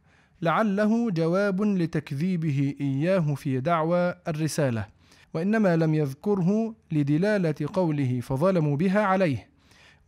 لعله 0.42 1.12
جواب 1.12 1.62
لتكذيبه 1.62 2.76
إياه 2.82 3.36
في 3.36 3.60
دعوى 3.60 4.16
الرسالة. 4.28 4.86
وإنما 5.34 5.76
لم 5.76 5.94
يذكره 5.94 6.76
لدلالة 6.92 7.56
قوله 7.74 8.20
فظلموا 8.20 8.78
بها 8.78 9.02
عليه. 9.02 9.50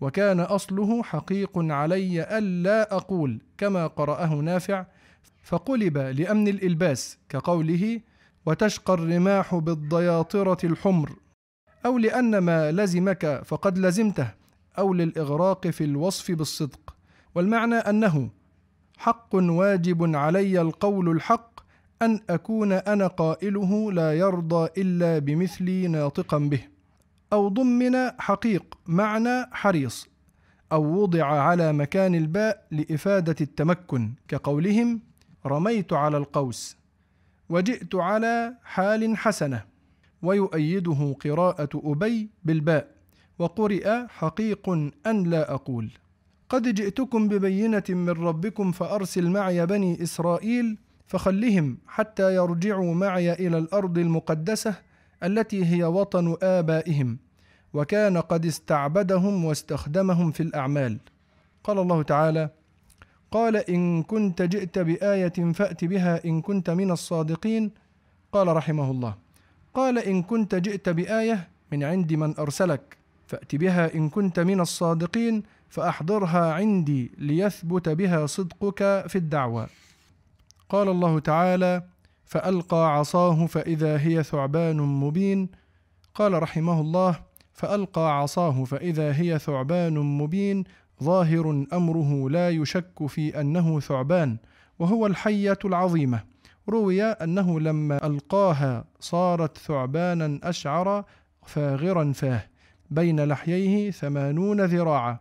وكان 0.01 0.39
أصله 0.39 1.03
حقيق 1.03 1.51
علي 1.55 2.37
ألا 2.37 2.95
أقول 2.95 3.41
كما 3.57 3.87
قرأه 3.87 4.33
نافع 4.33 4.85
فقلب 5.43 5.97
لأمن 5.97 6.47
الإلباس 6.47 7.17
كقوله 7.29 8.01
وتشقى 8.45 8.93
الرماح 8.93 9.55
بالضياطرة 9.55 10.57
الحمر. 10.63 11.15
أو 11.85 11.97
لأن 11.97 12.37
ما 12.37 12.71
لزمك 12.71 13.41
فقد 13.45 13.77
لزمته 13.77 14.31
أو 14.77 14.93
للإغراق 14.93 15.67
في 15.67 15.83
الوصف 15.83 16.31
بالصدق. 16.31 16.95
والمعنى 17.35 17.75
أنه 17.75 18.29
حق 18.97 19.35
واجب 19.35 20.15
علي 20.15 20.61
القول 20.61 21.09
الحق 21.09 21.59
أن 22.01 22.19
أكون 22.29 22.71
أنا 22.71 23.07
قائله 23.07 23.91
لا 23.91 24.13
يرضى 24.13 24.69
إلا 24.77 25.19
بمثلي 25.19 25.87
ناطقا 25.87 26.37
به. 26.37 26.61
أو 27.33 27.47
ضمن 27.47 28.11
حقيق 28.19 28.77
معنى 28.87 29.45
حريص. 29.51 30.07
أو 30.71 30.83
وضع 30.83 31.25
على 31.25 31.73
مكان 31.73 32.15
الباء 32.15 32.67
لإفادة 32.71 33.35
التمكن 33.41 34.13
كقولهم 34.27 35.01
رميت 35.45 35.93
على 35.93 36.17
القوس. 36.17 36.82
وجئت 37.49 37.95
على 37.95 38.53
حال 38.63 39.17
حسنة. 39.17 39.63
ويؤيده 40.21 41.15
قراءة 41.23 41.69
أبي 41.73 42.29
بالباء. 42.43 42.87
وقرئ 43.39 44.07
حقيق 44.07 44.69
أن 45.07 45.23
لا 45.23 45.53
أقول. 45.53 45.91
قد 46.49 46.73
جئتكم 46.73 47.27
ببينة 47.27 47.83
من 47.89 48.09
ربكم 48.09 48.71
فأرسل 48.71 49.29
معي 49.29 49.65
بني 49.65 50.03
إسرائيل 50.03 50.77
فخلهم 51.07 51.77
حتى 51.87 52.35
يرجعوا 52.35 52.93
معي 52.93 53.33
إلى 53.33 53.57
الأرض 53.57 53.97
المقدسة 53.97 54.75
التي 55.23 55.65
هي 55.65 55.83
وطن 55.83 56.37
آبائهم. 56.41 57.17
وكان 57.73 58.17
قد 58.17 58.45
استعبدهم 58.45 59.45
واستخدمهم 59.45 60.31
في 60.31 60.43
الأعمال. 60.43 60.99
قال 61.63 61.79
الله 61.79 62.01
تعالى 62.03 62.49
قال 63.33 63.55
إن 63.55 64.03
كنت 64.03 64.41
جئت 64.41 64.79
بآية 64.79 65.51
فأت 65.53 65.85
بها 65.85 66.25
إن 66.25 66.41
كنت 66.41 66.69
من 66.69 66.91
الصادقين. 66.91 67.71
قال 68.31 68.47
رحمه 68.47 68.91
الله 68.91 69.15
قال 69.73 69.97
إن 69.99 70.23
كنت 70.23 70.55
جئت 70.55 70.89
بآية 70.89 71.47
من 71.71 71.83
عند 71.83 72.13
من 72.13 72.37
أرسلك 72.37 72.97
فأت 73.27 73.55
بها 73.55 73.95
إن 73.95 74.09
كنت 74.09 74.39
من 74.39 74.59
الصادقين 74.59 75.43
فأحضرها 75.69 76.53
عندي 76.53 77.11
ليثبت 77.17 77.89
بها 77.89 78.25
صدقك 78.25 79.03
في 79.07 79.15
الدعوة. 79.15 79.67
قال 80.69 80.89
الله 80.89 81.19
تعالى 81.19 81.83
فألقى 82.25 82.95
عصاه 82.97 83.45
فإذا 83.45 83.97
هي 83.97 84.23
ثعبان 84.23 84.77
مبين. 84.77 85.49
قال 86.15 86.43
رحمه 86.43 86.81
الله 86.81 87.19
فألقى 87.53 88.17
عصاه 88.19 88.63
فإذا 88.63 89.17
هي 89.21 89.39
ثعبان 89.39 89.93
مبين. 89.93 90.63
ظاهر 91.03 91.65
أمره 91.73 92.29
لا 92.29 92.49
يشك 92.49 93.07
في 93.07 93.41
أنه 93.41 93.79
ثعبان 93.79 94.37
وهو 94.79 95.05
الحية 95.05 95.59
العظيمة. 95.65 96.23
روي 96.69 97.03
أنه 97.03 97.59
لما 97.59 98.07
ألقاها 98.07 98.85
صارت 98.99 99.57
ثعبانا 99.57 100.39
أشعر 100.43 101.03
فاغرا 101.45 102.11
فاه. 102.11 102.45
بين 102.91 103.23
لحييه 103.23 103.91
ثمانون 103.91 104.61
ذراعا. 104.61 105.17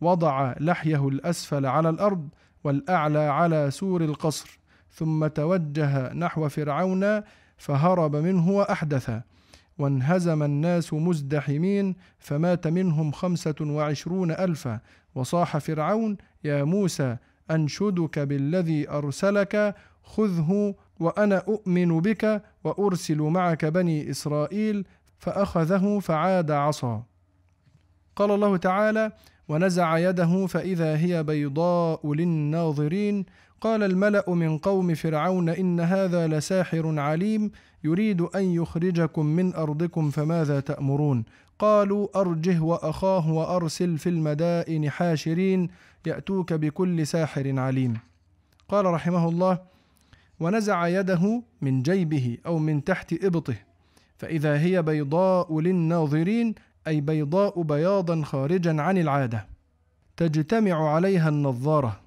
وضع 0.00 0.54
لحيه 0.60 1.08
الأسفل 1.08 1.66
على 1.66 1.88
الأرض 1.88 2.28
والأعلى 2.64 3.18
على 3.18 3.70
سور 3.70 4.04
القصر. 4.04 4.58
ثم 4.92 5.26
توجه 5.26 6.12
نحو 6.12 6.48
فرعون 6.48 7.22
فهرب 7.56 8.16
منه 8.16 8.50
وأحدث. 8.50 9.10
وانهزم 9.78 10.42
الناس 10.42 10.94
مزدحمين 10.94 11.96
فمات 12.18 12.66
منهم 12.66 13.12
خمسة 13.12 13.54
وعشرون 13.60 14.30
ألفا. 14.30 14.80
وصاح 15.14 15.58
فرعون 15.58 16.16
يا 16.44 16.64
موسى 16.64 17.16
أنشدك 17.50 18.18
بالذي 18.18 18.90
أرسلك 18.90 19.74
خذه 20.02 20.74
وأنا 21.00 21.36
أؤمن 21.36 22.00
بك 22.00 22.42
وأرسل 22.64 23.18
معك 23.18 23.64
بني 23.64 24.10
إسرائيل 24.10 24.86
فأخذه 25.18 25.98
فعاد 25.98 26.50
عصا. 26.50 27.04
قال 28.16 28.30
الله 28.30 28.56
تعالى 28.56 29.12
ونزع 29.48 29.98
يده 29.98 30.46
فإذا 30.46 30.96
هي 30.96 31.22
بيضاء 31.22 32.14
للناظرين. 32.14 33.26
قال 33.60 33.82
الملأ 33.82 34.30
من 34.30 34.58
قوم 34.58 34.94
فرعون 34.94 35.48
إن 35.48 35.80
هذا 35.80 36.26
لساحر 36.26 36.98
عليم 36.98 37.50
يريد 37.84 38.20
أن 38.20 38.42
يخرجكم 38.42 39.26
من 39.26 39.54
أرضكم 39.54 40.10
فماذا 40.10 40.60
تأمرون؟ 40.60 41.24
قالوا 41.58 42.20
أرجه 42.20 42.60
وأخاه 42.60 43.30
وأرسل 43.30 43.98
في 43.98 44.08
المدائن 44.08 44.90
حاشرين 44.90 45.68
يأتوك 46.06 46.52
بكل 46.52 47.06
ساحر 47.06 47.58
عليم. 47.58 47.96
قال 48.68 48.84
رحمه 48.86 49.28
الله 49.28 49.58
ونزع 50.40 50.86
يده 50.86 51.42
من 51.60 51.82
جيبه 51.82 52.38
أو 52.46 52.58
من 52.58 52.84
تحت 52.84 53.24
إبطه 53.24 53.56
فإذا 54.18 54.60
هي 54.60 54.82
بيضاء 54.82 55.60
للناظرين 55.60 56.54
أي 56.86 57.00
بيضاء 57.00 57.62
بياضا 57.62 58.22
خارجا 58.22 58.82
عن 58.82 58.98
العادة 58.98 59.46
تجتمع 60.16 60.94
عليها 60.94 61.28
النظارة 61.28 62.00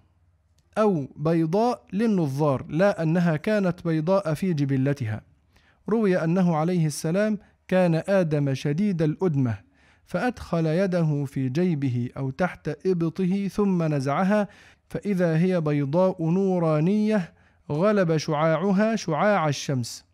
أو 0.78 1.08
بيضاء 1.16 1.84
للنظار 1.94 2.66
لا 2.70 3.04
أنها 3.04 3.36
كانت 3.36 3.88
بيضاء 3.88 4.34
في 4.34 4.54
جبلتها. 4.54 5.22
روي 5.90 6.24
أنه 6.24 6.56
عليه 6.56 6.86
السلام 6.86 7.38
كان 7.68 8.04
آدم 8.08 8.54
شديد 8.54 9.02
الأدمة 9.02 9.58
فأدخل 10.06 10.66
يده 10.66 11.26
في 11.26 11.50
جيبه 11.50 12.10
أو 12.18 12.30
تحت 12.30 12.70
إبطه 12.86 13.48
ثم 13.48 13.84
نزعها 13.84 14.48
فإذا 14.90 15.38
هي 15.38 15.62
بيضاء 15.62 16.30
نورانية 16.30 17.34
غلب 17.72 18.18
شعاعها 18.18 18.96
شعاع 18.96 19.48
الشمس. 19.48 20.06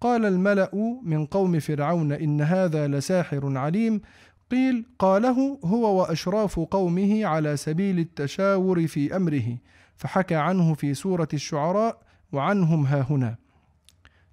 قال 0.00 0.24
الملأ 0.24 1.00
من 1.02 1.26
قوم 1.26 1.58
فرعون 1.58 2.12
إن 2.12 2.40
هذا 2.40 2.88
لساحر 2.88 3.58
عليم 3.58 4.00
قيل 4.50 4.86
قاله 4.98 5.58
هو 5.64 6.00
وأشراف 6.00 6.60
قومه 6.60 7.26
على 7.26 7.56
سبيل 7.56 7.98
التشاور 7.98 8.86
في 8.86 9.16
أمره 9.16 9.56
فحكى 9.96 10.34
عنه 10.34 10.74
في 10.74 10.94
سورة 10.94 11.28
الشعراء 11.34 12.02
وعنهم 12.32 12.86
ها 12.86 13.06
هنا. 13.10 13.36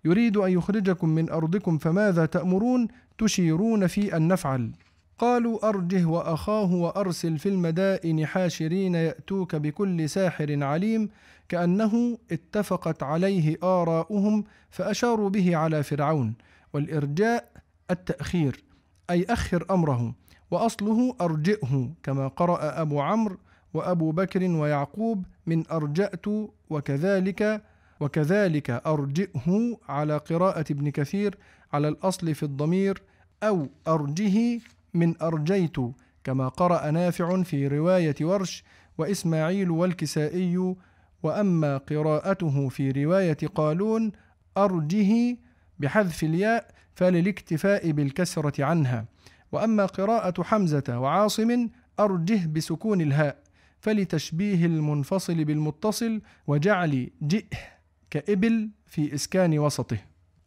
يريد 0.07 0.37
أن 0.37 0.51
يخرجكم 0.51 1.09
من 1.09 1.29
أرضكم 1.29 1.77
فماذا 1.77 2.25
تأمرون؟ 2.25 2.87
تشيرون 3.17 3.87
في 3.87 4.17
أن 4.17 4.27
نفعل. 4.27 4.71
قالوا 5.17 5.69
أرجه 5.69 6.05
وأخاه 6.05 6.73
وأرسل 6.73 7.37
في 7.37 7.49
المدائن 7.49 8.25
حاشرين 8.25 8.95
يأتوك 8.95 9.55
بكل 9.55 10.09
ساحر 10.09 10.63
عليم 10.63 11.09
كأنه 11.49 12.17
اتفقت 12.31 13.03
عليه 13.03 13.57
آراؤهم 13.63 14.43
فأشاروا 14.69 15.29
به 15.29 15.55
على 15.55 15.83
فرعون. 15.83 16.33
والإرجاء 16.73 17.51
التأخير 17.91 18.63
أي 19.09 19.25
أخر 19.29 19.65
أمره 19.71 20.13
وأصله 20.51 21.15
أرجئه 21.21 21.89
كما 22.03 22.27
قرأ 22.27 22.81
أبو 22.81 23.01
عمرو 23.01 23.37
وأبو 23.73 24.11
بكر 24.11 24.43
ويعقوب 24.43 25.25
من 25.45 25.71
أرجأت 25.71 26.25
وكذلك 26.69 27.61
وكذلك 27.99 28.69
أرجئه 28.69 29.77
على 29.89 30.17
قراءة 30.17 30.65
ابن 30.71 30.89
كثير 30.89 31.37
على 31.73 31.87
الأصل 31.87 32.35
في 32.35 32.43
الضمير 32.43 33.01
أو 33.43 33.67
أرجه 33.87 34.59
من 34.93 35.21
أرجيت 35.21 35.75
كما 36.23 36.47
قرأ 36.47 36.91
نافع 36.91 37.43
في 37.43 37.67
رواية 37.67 38.15
ورش 38.21 38.63
وإسماعيل 38.97 39.71
والكسائي. 39.71 40.75
وأما 41.23 41.77
قراءته 41.77 42.69
في 42.69 42.91
رواية 42.91 43.37
قالون 43.55 44.11
أرجه 44.57 45.37
بحذف 45.79 46.23
الياء 46.23 46.71
فللاكتفاء 46.95 47.91
بالكسرة 47.91 48.65
عنها. 48.65 49.05
وأما 49.51 49.85
قراءة 49.85 50.43
حمزة 50.43 50.99
وعاصم 50.99 51.69
أرجه 51.99 52.47
بسكون 52.47 53.01
الهاء 53.01 53.37
فلتشبيه 53.79 54.65
المنفصل 54.65 55.45
بالمتصل 55.45 56.21
وجعل 56.47 57.09
جئ 57.21 57.45
كإبل 58.09 58.69
في 58.85 59.15
إسكان 59.15 59.59
وسطه. 59.59 59.97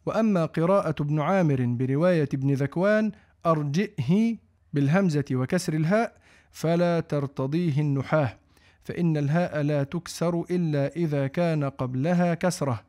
وأما 0.05 0.45
قراءة 0.45 0.95
ابن 0.99 1.19
عامر 1.19 1.65
برواية 1.65 2.29
ابن 2.33 2.53
ذكوان 2.53 3.11
أرجئه 3.45 4.37
بالهمزة 4.73 5.25
وكسر 5.31 5.73
الهاء 5.73 6.17
فلا 6.51 6.99
ترتضيه 6.99 7.81
النحاة 7.81 8.37
فإن 8.83 9.17
الهاء 9.17 9.61
لا 9.61 9.83
تكسر 9.83 10.41
إلا 10.51 10.95
إذا 10.95 11.27
كان 11.27 11.63
قبلها 11.63 12.33
كسرة 12.33 12.83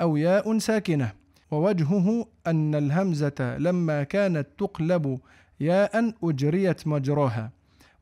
أو 0.00 0.16
ياء 0.16 0.58
ساكنة. 0.58 1.12
ووجهه 1.50 2.26
أن 2.46 2.74
الهمزة 2.74 3.58
لما 3.58 4.02
كانت 4.02 4.46
تقلب 4.58 5.20
ياء 5.60 6.14
أجريت 6.22 6.86
مجراها. 6.86 7.50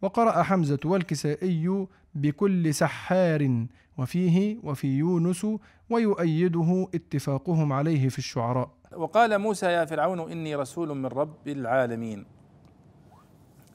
وقرأ 0.03 0.43
حمزة 0.43 0.79
والكسائي 0.85 1.87
بكل 2.15 2.75
سحار 2.75 3.67
وفيه 3.99 4.57
وفي 4.63 4.87
يونس 4.87 5.47
ويؤيده 5.91 6.89
اتفاقهم 6.95 7.73
عليه 7.73 8.09
في 8.09 8.19
الشعراء. 8.19 8.71
وقال 8.93 9.39
موسى 9.39 9.67
يا 9.67 9.85
فرعون 9.85 10.31
إني 10.31 10.55
رسول 10.55 10.89
من 10.89 11.07
رب 11.07 11.49
العالمين. 11.49 12.27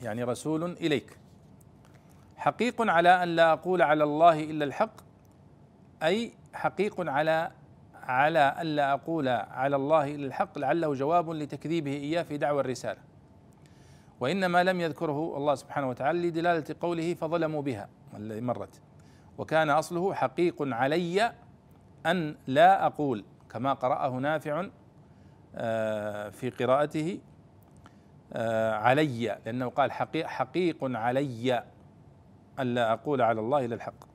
يعني 0.02 0.24
رسول 0.24 0.72
إليك. 0.72 1.18
حقيق 2.36 2.82
على 2.82 3.22
أن 3.22 3.28
لا 3.28 3.52
أقول 3.52 3.82
على 3.82 4.04
الله 4.04 4.44
إلا 4.44 4.64
الحق 4.64 4.92
أي 6.02 6.32
حقيق 6.54 7.10
على 7.10 7.50
على 8.02 8.38
أن 8.38 8.66
لا 8.66 8.92
أقول 8.92 9.28
على 9.28 9.76
الله 9.76 10.14
إلا 10.14 10.26
الحق 10.26 10.58
لعله 10.58 10.94
جواب 10.94 11.30
لتكذيبه 11.30 11.92
إياه 11.92 12.22
في 12.22 12.36
دعوى 12.36 12.60
الرسالة. 12.60 13.00
وإنما 14.20 14.64
لم 14.64 14.80
يذكره 14.80 15.36
الله 15.36 15.54
سبحانه 15.54 15.88
وتعالى 15.88 16.28
لدلالة 16.28 16.76
قوله 16.80 17.14
فظلموا 17.14 17.62
بها 17.62 17.88
الذي 18.16 18.40
مرت. 18.40 18.80
وكان 19.38 19.70
أصله 19.70 20.14
حقيق 20.14 20.56
علي 20.60 21.32
أن 22.06 22.36
لا 22.46 22.86
أقول 22.86 23.24
كما 23.50 23.72
قرأه 23.72 24.10
نافع 24.10 24.66
آه، 25.54 26.30
في 26.30 26.50
قراءته 26.50 27.20
آه، 28.32 28.72
علي 28.72 29.38
لأنه 29.46 29.68
قال 29.68 29.92
حقيق, 29.92 30.26
حقيق 30.26 30.76
علي 30.82 31.64
ألا 32.58 32.92
أقول 32.92 33.22
على 33.22 33.40
الله 33.40 33.64
إلا 33.64 33.74
الحق 33.74 34.12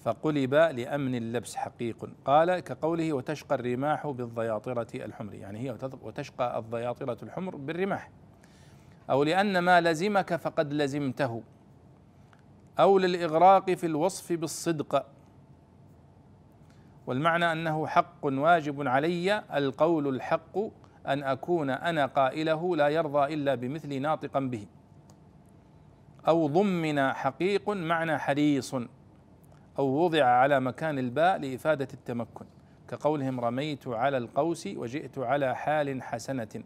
فقلب 0.00 0.54
لأمن 0.54 1.14
اللبس 1.14 1.56
حقيق. 1.56 2.10
قال 2.24 2.60
كقوله 2.60 3.12
وتشقى 3.12 3.54
الرماح 3.54 4.06
بالضياطرة 4.06 4.86
الحمر 4.94 5.34
يعني 5.34 5.58
هي 5.58 5.76
وتشقى 6.02 6.58
الضياطرة 6.58 7.18
الحمر 7.22 7.56
بالرماح. 7.56 8.10
أو 9.10 9.22
لأن 9.22 9.58
ما 9.58 9.80
لزمك 9.80 10.36
فقد 10.36 10.72
لزمته. 10.72 11.42
أو 12.78 12.98
للإغراق 12.98 13.70
في 13.70 13.86
الوصف 13.86 14.32
بالصدق. 14.32 15.06
والمعنى 17.10 17.52
أنه 17.52 17.86
حق 17.86 18.24
واجب 18.24 18.88
علي 18.88 19.42
القول 19.54 20.08
الحق 20.08 20.58
أن 21.06 21.22
أكون 21.22 21.70
أنا 21.70 22.06
قائله 22.06 22.76
لا 22.76 22.88
يرضى 22.88 23.34
إلا 23.34 23.54
بمثلي 23.54 23.98
ناطقا 23.98 24.40
به. 24.40 24.66
أو 26.28 26.46
ضمن 26.46 27.12
حقيق 27.12 27.70
معنى 27.70 28.18
حريص 28.18 28.74
أو 29.78 29.86
وضع 29.86 30.24
على 30.24 30.60
مكان 30.60 30.98
الباء 30.98 31.38
لإفادة 31.38 31.88
التمكن. 31.94 32.44
كقولهم 32.88 33.40
رميت 33.40 33.88
على 33.88 34.16
القوس 34.16 34.66
وجئت 34.66 35.18
على 35.18 35.56
حال 35.56 36.02
حسنة. 36.02 36.62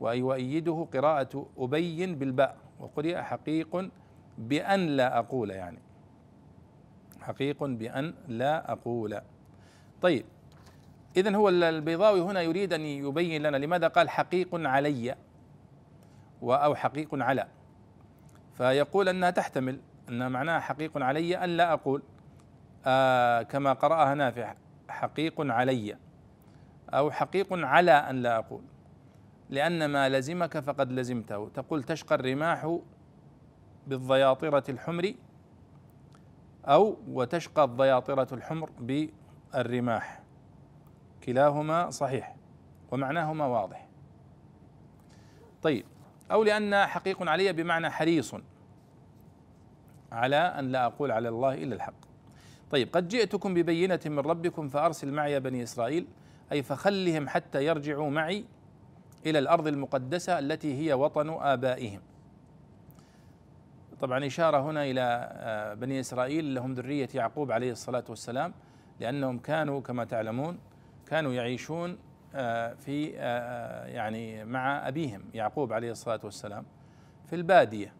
وأي 0.00 0.22
وأيده 0.22 0.86
قراءة 0.94 1.46
أبين 1.58 2.14
بالباء. 2.14 2.56
وقرئ 2.80 3.22
حقيق 3.22 3.90
بأن 4.38 4.86
لا 4.86 5.18
أقول 5.18 5.50
يعني. 5.50 5.78
حقيق 7.20 7.64
بأن 7.64 8.14
لا 8.28 8.72
أقول. 8.72 9.20
طيب. 10.02 10.24
إذا 11.16 11.36
هو 11.36 11.48
البيضاوي 11.48 12.20
هنا 12.20 12.40
يريد 12.40 12.72
أن 12.72 12.80
يبين 12.80 13.42
لنا 13.42 13.56
لماذا 13.56 13.88
قال 13.88 14.10
حقيق 14.10 14.48
علي 14.52 15.14
أو 16.42 16.74
حقيق 16.74 17.08
على. 17.12 17.46
فيقول 18.54 19.08
أنها 19.08 19.30
تحتمل 19.30 19.80
أن 20.08 20.32
معناها 20.32 20.60
حقيق 20.60 21.02
علي 21.02 21.44
أن 21.44 21.56
لا 21.56 21.72
أقول. 21.72 22.02
آه 22.86 23.42
كما 23.42 23.72
قرأها 23.72 24.14
نافع 24.14 24.54
حقيق 24.88 25.34
علي. 25.38 25.96
أو 26.90 27.10
حقيق 27.10 27.46
على 27.52 27.92
أن 27.92 28.22
لا 28.22 28.38
أقول. 28.38 28.62
لأن 29.50 29.84
ما 29.86 30.08
لزمك 30.08 30.58
فقد 30.58 30.92
لزمته. 30.92 31.48
تقول 31.48 31.82
تشقى 31.82 32.14
الرماح 32.14 32.78
بالضياطرة 33.86 34.64
الحمر 34.68 35.14
أو 36.64 36.98
وتشقى 37.08 37.64
الضياطرة 37.64 38.28
الحمر 38.34 38.70
بالرماح 39.54 40.22
كلاهما 41.24 41.90
صحيح 41.90 42.36
ومعناهما 42.90 43.46
واضح. 43.46 43.88
طيب 45.62 45.84
أو 46.30 46.44
لأن 46.44 46.86
حقيق 46.86 47.30
علي 47.30 47.52
بمعنى 47.52 47.90
حريص 47.90 48.34
على 50.12 50.36
أن 50.36 50.72
لا 50.72 50.86
أقول 50.86 51.10
على 51.10 51.28
الله 51.28 51.54
إلا 51.54 51.74
الحق. 51.74 51.94
طيب 52.70 52.88
قد 52.92 53.08
جئتكم 53.08 53.54
ببينة 53.54 54.00
من 54.06 54.18
ربكم 54.18 54.68
فأرسل 54.68 55.12
معي 55.12 55.40
بني 55.40 55.62
إسرائيل 55.62 56.06
أي 56.52 56.62
فخلهم 56.62 57.28
حتى 57.28 57.64
يرجعوا 57.64 58.10
معي 58.10 58.44
إلى 59.26 59.38
الأرض 59.38 59.66
المقدسة 59.66 60.38
التي 60.38 60.78
هي 60.78 60.92
وطن 60.92 61.28
آبائهم. 61.28 62.00
طبعا 64.00 64.26
إشارة 64.26 64.70
هنا 64.70 64.84
إلى 64.84 65.30
آه، 65.32 65.74
بني 65.74 66.00
إسرائيل 66.00 66.54
لهم 66.54 66.72
ذرية 66.72 67.08
يعقوب 67.14 67.52
عليه 67.52 67.72
الصلاة 67.72 68.04
والسلام. 68.08 68.54
لأنهم 69.02 69.38
كانوا 69.38 69.80
كما 69.80 70.04
تعلمون 70.04 70.58
كانوا 71.06 71.32
يعيشون 71.32 71.98
آه، 72.34 72.74
في 72.74 73.12
آه، 73.16 73.86
يعني 73.86 74.44
مع 74.44 74.88
أبيهم 74.88 75.22
يعقوب 75.34 75.72
عليه 75.72 75.90
الصلاة 75.90 76.20
والسلام 76.24 76.64
في 77.26 77.36
البادية. 77.36 77.92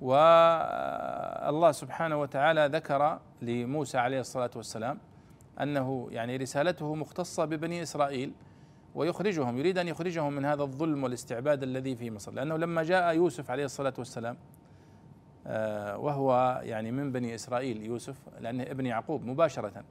والله 0.00 1.72
سبحانه 1.72 2.20
وتعالى 2.20 2.70
ذكر 2.72 3.18
لموسى 3.42 3.98
عليه 3.98 4.20
الصلاة 4.20 4.50
والسلام 4.56 4.98
أنه 5.60 6.08
يعني 6.10 6.36
رسالته 6.36 6.94
مختصة 6.94 7.44
ببني 7.44 7.82
إسرائيل 7.82 8.32
ويخرجهم 8.94 9.58
يريد 9.58 9.78
أن 9.78 9.88
يخرجهم 9.88 10.32
من 10.32 10.44
هذا 10.44 10.62
الظلم 10.62 11.04
والاستعباد 11.04 11.62
الذي 11.62 11.96
في 11.96 12.10
مصر. 12.10 12.32
لأنه 12.32 12.56
لما 12.56 12.82
جاء 12.82 13.14
يوسف 13.14 13.50
عليه 13.50 13.64
الصلاة 13.64 13.94
والسلام 13.98 14.34
آه، 14.34 14.57
وهو 15.96 16.60
يعني 16.64 16.92
من 16.92 17.12
بني 17.12 17.34
إسرائيل 17.34 17.82
يوسف 17.82 18.16
لأنه 18.40 18.62
ابن 18.62 18.86
يعقوب 18.86 19.24
مباشرة. 19.24 19.84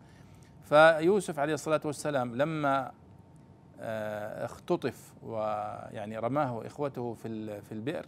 فيوسف 0.63 1.39
عليه 1.39 1.54
الصلاة 1.54 1.82
والسلام 1.86 2.36
لما 2.36 2.91
آه، 3.80 4.46
اختطف 4.46 5.13
ويعني 5.24 6.17
رماه 6.17 6.65
إخوته 6.65 7.13
في 7.13 7.62
في 7.62 7.72
البئر 7.72 8.06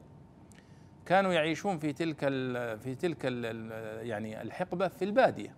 كانوا 1.06 1.34
يعيشون 1.34 1.78
في 1.78 1.94
تلك 1.94 2.20
في 2.80 2.96
تلك 2.96 3.26
يعني 4.06 4.42
الحقبة 4.42 4.88
في 4.88 5.06
البادية. 5.06 5.56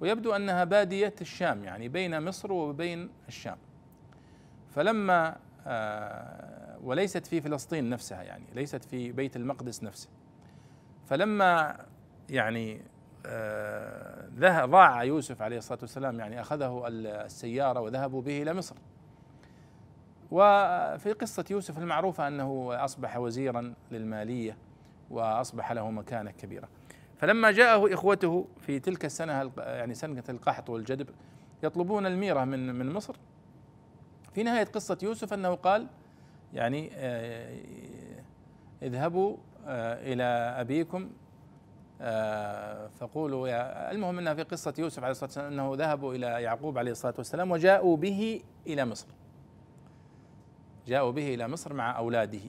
ويبدو 0.00 0.32
أنها 0.32 0.64
بادية 0.64 1.14
الشام 1.20 1.64
يعني 1.64 1.88
بين 1.88 2.22
مصر 2.22 2.52
وبين 2.52 3.10
الشام. 3.28 3.56
فلما 4.74 5.36
آه، 5.66 6.78
وليست 6.82 7.26
في 7.26 7.40
فلسطين 7.40 7.90
نفسها 7.90 8.22
يعني 8.22 8.44
ليست 8.54 8.84
في 8.84 9.12
بيت 9.12 9.36
المقدس 9.36 9.82
نفسه. 9.82 10.08
فلما 11.10 11.76
يعني 12.28 12.80
آه، 13.26 14.28
ضاع 14.66 15.04
يوسف 15.04 15.42
عليه 15.42 15.58
الصلاة 15.58 15.78
والسلام 15.82 16.20
يعني 16.20 16.40
أخذه 16.40 16.84
السيارة 16.88 17.80
وذهبوا 17.80 18.22
به 18.22 18.42
إلى 18.42 18.54
مصر. 18.54 18.76
وفي 20.30 21.12
قصة 21.12 21.44
يوسف 21.50 21.78
المعروفة 21.78 22.28
أنه 22.28 22.70
أصبح 22.84 23.16
وزيرا 23.16 23.74
للمالية 23.90 24.56
وأصبح 25.10 25.72
له 25.72 25.90
مكانة 25.90 26.30
كبيرة. 26.30 26.68
فلما 27.18 27.50
جاءه 27.50 27.94
إخوته 27.94 28.46
في 28.60 28.78
تلك 28.78 29.04
السنة 29.04 29.50
يعني 29.58 29.94
سنة 29.94 30.24
القحط 30.28 30.70
والجدب 30.70 31.08
يطلبون 31.62 32.06
الميرة 32.06 32.44
من 32.44 32.74
من 32.74 32.92
مصر. 32.92 33.16
في 34.34 34.42
نهاية 34.42 34.64
قصة 34.64 34.98
يوسف 35.02 35.32
أنه 35.32 35.54
قال 35.54 35.86
يعني 36.54 36.90
آه، 36.94 37.58
اذهبوا 38.82 39.36
إلى 39.66 40.24
أبيكم. 40.60 41.10
آه، 42.02 42.88
فقولوا 42.88 43.48
يا 43.48 43.90
المهم 43.90 44.18
أنها 44.18 44.34
في 44.34 44.42
قصة 44.42 44.74
يوسف 44.78 44.98
عليه 44.98 45.10
الصلاة 45.10 45.26
والسلام 45.26 45.52
أنه 45.52 45.74
ذهبوا 45.74 46.14
إلى 46.14 46.26
يعقوب 46.26 46.78
عليه 46.78 46.90
الصلاة 46.90 47.14
والسلام 47.18 47.50
وجاءوا 47.50 47.96
به 47.96 48.42
إلى 48.66 48.84
مصر. 48.84 49.06
جاءوا 50.86 51.12
به 51.12 51.34
إلى 51.34 51.48
مصر 51.48 51.72
مع 51.72 51.98
أولاده. 51.98 52.40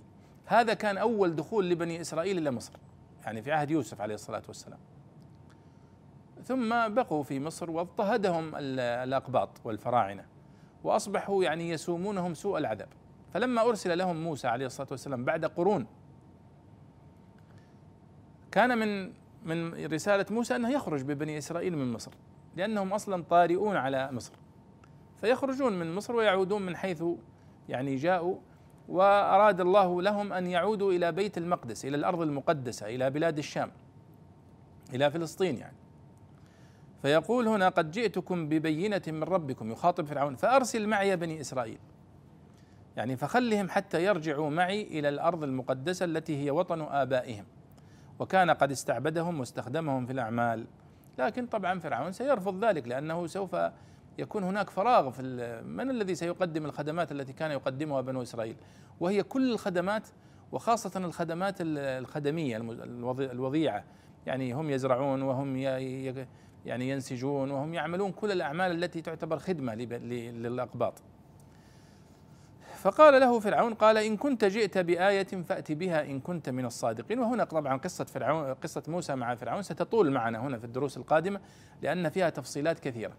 هذا 0.45 0.73
كان 0.73 0.97
أول 0.97 1.35
دخول 1.35 1.69
لبني 1.69 2.01
إسرائيل 2.01 2.37
إلى 2.37 2.51
مصر 2.51 2.73
يعني 3.25 3.41
في 3.41 3.51
عهد 3.51 3.71
يوسف 3.71 4.01
عليه 4.01 4.15
الصلاة 4.15 4.43
والسلام. 4.47 4.79
ثم 6.43 6.93
بقوا 6.93 7.23
في 7.23 7.39
مصر 7.39 7.71
واضطهدهم 7.71 8.51
الأقباط 8.79 9.49
والفراعنة 9.63 10.25
وأصبحوا 10.83 11.43
يعني 11.43 11.69
يسومونهم 11.69 12.33
سوء 12.33 12.57
العذاب. 12.57 12.87
فلما 13.33 13.61
أرسل 13.61 13.97
لهم 13.97 14.23
موسى 14.23 14.47
عليه 14.47 14.65
الصلاة 14.65 14.87
والسلام 14.91 15.25
بعد 15.25 15.45
قرون 15.45 15.87
كان 18.51 18.77
من 18.77 19.13
من 19.45 19.85
رسالة 19.85 20.25
موسى 20.29 20.55
أنه 20.55 20.69
يخرج 20.69 21.03
ببني 21.03 21.37
إسرائيل 21.37 21.77
من 21.77 21.91
مصر 21.93 22.11
لأنهم 22.55 22.93
أصلا 22.93 23.23
طارئون 23.23 23.75
على 23.75 24.09
مصر. 24.11 24.33
فيخرجون 25.21 25.79
من 25.79 25.95
مصر 25.95 26.15
ويعودون 26.15 26.61
من 26.61 26.75
حيث 26.75 27.03
يعني 27.69 27.95
جاءوا 27.95 28.35
وأراد 28.89 29.61
الله 29.61 30.01
لهم 30.01 30.33
أن 30.33 30.47
يعودوا 30.47 30.91
إلى 30.91 31.11
بيت 31.11 31.37
المقدس 31.37 31.85
إلى 31.85 31.97
الأرض 31.97 32.21
المقدسة 32.21 32.85
إلى 32.85 33.09
بلاد 33.09 33.37
الشام 33.37 33.71
إلى 34.93 35.11
فلسطين 35.11 35.57
يعني. 35.57 35.75
فيقول 37.01 37.47
هنا 37.47 37.69
قد 37.69 37.91
جئتكم 37.91 38.49
ببينة 38.49 39.01
من 39.07 39.23
ربكم 39.23 39.71
يخاطب 39.71 40.05
فرعون 40.05 40.35
فأرسل 40.35 40.87
معي 40.87 41.15
بني 41.15 41.41
إسرائيل. 41.41 41.79
يعني 42.97 43.17
فخلهم 43.17 43.69
حتى 43.69 44.05
يرجعوا 44.05 44.49
معي 44.49 44.81
إلى 44.81 45.09
الأرض 45.09 45.43
المقدسة 45.43 46.05
التي 46.05 46.43
هي 46.43 46.51
وطن 46.51 46.81
آبائهم. 46.81 47.45
وكان 48.21 48.51
قد 48.51 48.71
استعبدهم 48.71 49.39
واستخدمهم 49.39 50.05
في 50.05 50.13
الأعمال. 50.13 50.65
لكن 51.19 51.47
طبعا 51.47 51.79
فرعون 51.79 52.11
سيرفض 52.11 52.65
ذلك 52.65 52.87
لأنه 52.87 53.27
سوف 53.27 53.55
يكون 54.17 54.43
هناك 54.43 54.69
فراغ 54.69 55.09
في 55.09 55.21
من 55.65 55.89
الذي 55.89 56.15
سيقدم 56.15 56.65
الخدمات 56.65 57.11
التي 57.11 57.33
كان 57.33 57.51
يقدمها 57.51 58.01
بنو 58.01 58.21
إسرائيل؟ 58.21 58.55
وهي 58.99 59.23
كل 59.23 59.51
الخدمات 59.51 60.07
وخاصة 60.51 61.05
الخدمات 61.05 61.55
الخدمية 61.61 62.57
الوضيعة. 63.19 63.83
يعني 64.25 64.53
هم 64.53 64.69
يزرعون 64.69 65.21
وهم 65.21 65.55
يعني 66.65 66.89
ينسجون 66.89 67.51
وهم 67.51 67.73
يعملون 67.73 68.11
كل 68.11 68.31
الأعمال 68.31 68.83
التي 68.83 69.01
تعتبر 69.01 69.39
خدمة 69.39 69.75
للأقباط. 69.75 70.93
فقال 72.81 73.21
له 73.21 73.39
فرعون 73.39 73.73
قال 73.73 73.97
إن 73.97 74.17
كنت 74.17 74.45
جئت 74.45 74.77
بآية 74.77 75.23
فأت 75.23 75.71
بها 75.71 76.03
إن 76.03 76.19
كنت 76.19 76.49
من 76.49 76.65
الصادقين. 76.65 77.19
وهنا 77.19 77.43
طبعا 77.43 77.77
قصة 77.77 78.05
فرعون 78.05 78.53
قصة 78.53 78.83
موسى 78.87 79.15
مع 79.15 79.35
فرعون 79.35 79.61
ستطول 79.61 80.11
معنا 80.11 80.39
هنا 80.39 80.57
في 80.57 80.65
الدروس 80.65 80.97
القادمة 80.97 81.39
لأن 81.81 82.09
فيها 82.09 82.29
تفصيلات 82.29 82.79
كثيرة. 82.79 83.13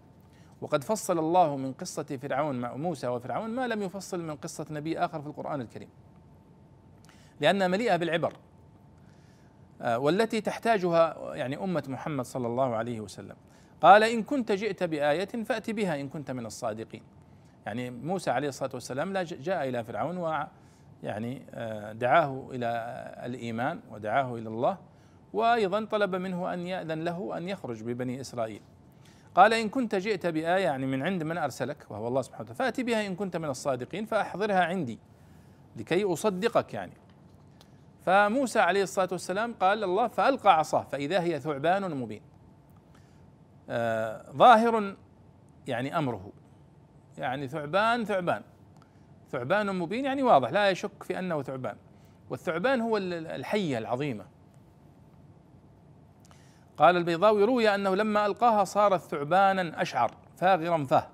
وقد 0.61 0.83
فصل 0.83 1.19
الله 1.19 1.57
من 1.57 1.73
قصة 1.73 2.03
فرعون 2.21 2.55
مع 2.61 2.75
موسى 2.75 3.07
وفرعون 3.07 3.49
ما 3.49 3.67
لم 3.67 3.81
يفصل 3.81 4.23
من 4.23 4.35
قصة 4.35 4.65
نبي 4.71 4.99
آخر 4.99 5.21
في 5.21 5.27
القرآن 5.27 5.61
الكريم. 5.61 5.89
لأنها 7.41 7.67
مليئة 7.67 7.95
بالعبر 7.95 8.33
آه، 9.81 9.99
والتي 9.99 10.41
تحتاجها 10.41 11.35
يعني 11.35 11.63
أمة 11.63 11.83
محمد 11.87 12.25
صلى 12.25 12.47
الله 12.47 12.75
عليه 12.75 12.99
وسلم. 12.99 13.35
قال 13.81 14.03
إن 14.03 14.23
كنت 14.23 14.51
جئت 14.51 14.83
بآية 14.83 15.43
فأت 15.43 15.69
بها 15.69 16.01
إن 16.01 16.09
كنت 16.09 16.31
من 16.31 16.45
الصادقين. 16.45 17.03
يعني 17.65 17.89
موسى 17.89 18.31
عليه 18.31 18.47
الصلاة 18.47 18.71
والسلام 18.73 19.13
لا 19.13 19.23
جاء 19.23 19.69
إلى 19.69 19.83
فرعون 19.83 20.17
و 20.17 20.47
يعني 21.03 21.41
آه، 21.53 21.91
دعاه 21.91 22.49
إلى 22.51 22.67
الإيمان 23.25 23.79
ودعاه 23.91 24.35
إلى 24.35 24.49
الله 24.49 24.77
وأيضا 25.33 25.85
طلب 25.85 26.15
منه 26.15 26.53
أن 26.53 26.67
يأذن 26.67 27.03
له 27.03 27.37
أن 27.37 27.49
يخرج 27.49 27.83
ببني 27.83 28.21
إسرائيل. 28.21 28.61
قال 29.35 29.53
إن 29.53 29.69
كنت 29.69 29.95
جئت 29.95 30.27
بآية 30.27 30.63
يعني 30.63 30.85
من 30.85 31.03
عند 31.03 31.23
من 31.23 31.37
أرسلك 31.37 31.85
وهو 31.89 32.07
الله 32.07 32.21
سبحانه 32.21 32.43
وتعالى 32.43 32.57
فأتي 32.57 32.83
بها 32.83 33.07
إن 33.07 33.15
كنت 33.15 33.37
من 33.37 33.49
الصادقين 33.49 34.05
فأحضرها 34.05 34.63
عندي 34.63 34.99
لكي 35.75 36.03
أصدقك 36.03 36.73
يعني. 36.73 36.93
فموسى 38.05 38.59
عليه 38.59 38.83
الصلاة 38.83 39.07
والسلام 39.11 39.53
قال 39.53 39.83
الله 39.83 40.07
فألقى 40.07 40.57
عصاه 40.57 40.83
فإذا 40.83 41.21
هي 41.21 41.39
ثعبان 41.39 41.95
مبين. 41.95 42.21
آه 43.69 44.31
ظاهر 44.31 44.95
يعني 45.67 45.97
أمره. 45.97 46.31
يعني 47.17 47.47
ثعبان 47.47 48.05
ثعبان. 48.05 48.41
ثعبان 49.31 49.75
مبين 49.75 50.05
يعني 50.05 50.23
واضح 50.23 50.49
لا 50.49 50.69
يشك 50.69 51.03
في 51.03 51.19
أنه 51.19 51.41
ثعبان. 51.41 51.75
والثعبان 52.29 52.81
هو 52.81 52.97
الحية 52.97 53.77
العظيمة. 53.77 54.25
قال 56.77 56.97
البيضاوي 56.97 57.43
روي 57.43 57.75
أنه 57.75 57.95
لما 57.95 58.25
ألقاها 58.25 58.63
صارت 58.63 59.01
ثعبانا 59.01 59.81
أشعر 59.81 60.11
فاغرا 60.37 60.83
فه 60.83 61.07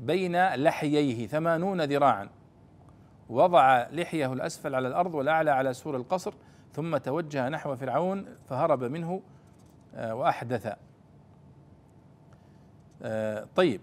بين 0.00 0.54
لحييه 0.54 1.26
ثمانون 1.26 1.80
ذراعا. 1.80 2.28
وضع 3.28 3.86
لحيه 3.90 4.32
الأسفل 4.32 4.74
على 4.74 4.88
الأرض 4.88 5.14
والأعلى 5.14 5.50
على 5.50 5.74
سور 5.74 5.96
القصر 5.96 6.34
ثم 6.72 6.96
توجه 6.96 7.48
نحو 7.48 7.76
فرعون 7.76 8.26
فهرب 8.48 8.84
منه 8.84 9.22
آه، 9.94 10.14
وأحدث. 10.14 10.76
آه، 13.02 13.46
طيب. 13.56 13.80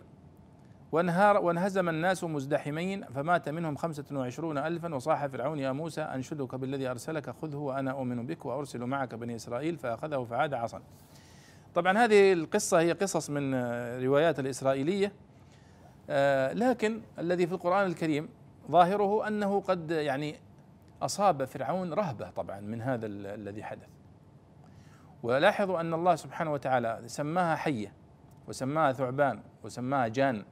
وانهار 0.96 1.38
وانهزم 1.38 1.90
الناس 1.90 2.24
مزدحمين 2.24 3.06
فمات 3.06 3.50
منهم 3.50 3.76
خمسة 3.76 4.06
وعشرون 4.12 4.58
ألفا 4.58 4.96
وصاح 4.96 5.26
فرعون 5.26 5.60
يا 5.60 5.72
موسى 5.72 6.02
أنشدك 6.02 6.56
بالذي 6.56 6.88
أرسلك 6.88 7.30
خذه 7.30 7.56
وأنا 7.56 7.92
أؤمن 7.92 8.26
بك 8.26 8.46
وأرسل 8.46 8.80
معك 8.84 9.16
بني 9.16 9.36
إسرائيل 9.36 9.78
فأخذه 9.78 10.24
فعاد 10.24 10.54
عصا. 10.54 10.82
طبعا 11.76 11.98
هذه 11.98 12.34
القصة 12.34 12.80
هي 12.80 12.92
قصص 12.92 13.30
من 13.30 13.56
روايات 14.04 14.40
الإسرائيلية 14.40 15.12
آه، 16.10 16.54
لكن 16.54 17.02
الذي 17.20 17.48
في 17.48 17.54
القرآن 17.54 17.86
الكريم 17.86 18.30
ظاهره 18.72 19.28
أنه 19.28 19.62
قد 19.62 19.92
يعني 19.92 20.36
أصاب 21.02 21.46
فرعون 21.46 21.94
رهبة 21.94 22.30
طبعا 22.30 22.60
من 22.60 22.82
هذا 22.82 23.06
الذي 23.08 23.64
حدث. 23.64 23.88
ولاحظوا 25.24 25.80
أن 25.80 25.94
الله 25.94 26.16
سبحانه 26.16 26.54
وتعالى 26.54 27.02
سماها 27.06 27.56
حية 27.56 27.94
وسماها 28.48 28.92
ثعبان 28.92 29.40
وسماها 29.64 30.08
جان 30.08 30.46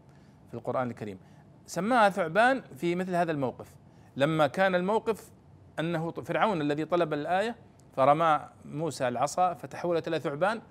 في 0.54 0.60
القرآن 0.60 0.90
الكريم. 0.90 1.20
سماها 1.66 2.10
ثعبان 2.10 2.62
في 2.62 2.96
مثل 2.96 3.16
هذا 3.16 3.32
الموقف. 3.32 3.76
لما 4.16 4.48
كان 4.48 4.76
الموقف 4.76 5.32
أنه 5.80 6.12
فرعون 6.12 6.62
الذي 6.62 6.86
طلب 6.86 7.14
الآية 7.14 7.56
فرمى 7.96 8.50
موسى 8.66 9.08
العصا 9.08 9.54
فتحولت 9.54 10.08
إلى 10.08 10.20
ثعبان. 10.20 10.62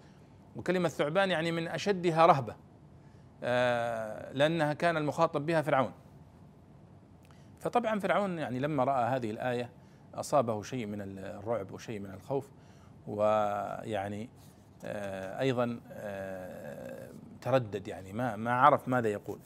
وكلمة 0.57 0.89
ثعبان 0.89 1.31
يعني 1.31 1.53
من 1.53 1.69
أشدها 1.69 2.27
رهبة 2.27 2.57
آه، 3.45 4.33
لأنها 4.33 4.73
كان 4.73 4.97
المخاطب 4.97 5.47
بها 5.47 5.63
فرعون. 5.63 5.93
فطبعا 7.61 8.01
فرعون 8.01 8.39
يعني 8.39 8.59
لما 8.59 8.85
رأى 8.85 9.05
هذه 9.05 9.31
الآية 9.31 9.71
أصابه 10.15 10.63
شيء 10.63 10.87
من 10.87 11.01
الرعب 11.19 11.73
وشيء 11.73 11.99
من 11.99 12.11
الخوف. 12.11 12.51
ويعني 13.07 14.29
آه، 14.85 15.41
أيضا 15.41 15.81
آه، 15.93 17.11
تردد 17.41 17.89
يعني 17.89 18.13
ما 18.13 18.37
ما 18.37 18.53
عرف 18.53 18.89
ماذا 18.89 19.09
يقول. 19.09 19.39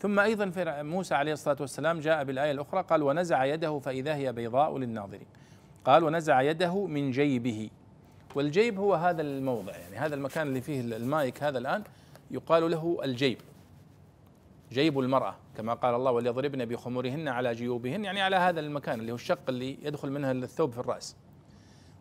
ثم 0.00 0.18
أيضا 0.18 0.52
موسى 0.82 1.14
عليه 1.14 1.32
الصلاة 1.32 1.56
والسلام 1.60 2.00
جاء 2.00 2.24
بالآية 2.24 2.50
الأخرى 2.50 2.82
قال 2.82 3.02
ونزع 3.02 3.44
يده 3.44 3.78
فإذا 3.78 4.14
هي 4.14 4.32
بيضاء 4.32 4.78
للناظرين. 4.78 5.26
قال 5.84 6.04
ونزع 6.04 6.42
يده 6.42 6.86
من 6.86 7.10
جيبه. 7.10 7.70
والجيب 8.34 8.78
هو 8.78 8.94
هذا 8.94 9.22
الموضع 9.22 9.76
يعني 9.76 9.96
هذا 9.96 10.14
المكان 10.14 10.46
اللي 10.46 10.60
فيه 10.60 10.80
المايك 10.80 11.42
هذا 11.42 11.58
الآن 11.58 11.84
يقال 12.30 12.70
له 12.70 12.98
الجيب. 13.04 13.38
جيب 14.72 14.98
المرأة 14.98 15.34
كما 15.56 15.74
قال 15.74 15.94
الله 15.94 16.10
وليضربن 16.10 16.64
بخمورهن 16.64 17.28
على 17.28 17.54
جيوبهن. 17.54 18.04
يعني 18.04 18.20
على 18.20 18.36
هذا 18.36 18.60
المكان 18.60 19.00
اللي 19.00 19.12
هو 19.12 19.16
الشق 19.16 19.40
اللي 19.48 19.78
يدخل 19.82 20.10
منها 20.10 20.32
الثوب 20.32 20.72
في 20.72 20.78
الرأس. 20.78 21.16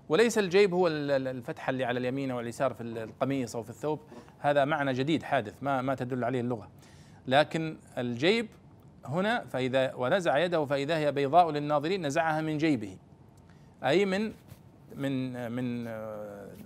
وليس 0.10 0.38
الجيب 0.38 0.74
هو 0.74 0.88
الفتحة 0.88 1.70
اللي 1.70 1.86
على 1.86 2.00
اليمين 2.00 2.32
أو 2.32 2.40
اليسار 2.40 2.74
في 2.74 2.84
القميص 2.84 3.56
أو 3.56 3.64
في 3.64 3.70
الثوب. 3.70 4.00
هذا 4.40 4.66
معنى 4.66 4.94
جديد 4.94 5.24
حادث 5.24 5.54
ما 5.62 5.82
ما 5.82 5.96
تدل 5.96 6.24
عليه 6.24 6.42
اللغة. 6.42 6.70
لكن 7.28 7.78
الجيب 7.98 8.48
هنا 9.06 9.46
فإذا 9.46 9.94
ونزع 9.94 10.38
يده 10.38 10.66
فإذا 10.66 10.98
هي 10.98 11.12
بيضاء 11.12 11.52
للناظرين 11.52 12.06
نزعها 12.06 12.42
من 12.42 12.58
جيبه. 12.58 12.98
أي 13.84 14.06
من 14.06 14.34
من 14.96 15.52
من 15.52 15.86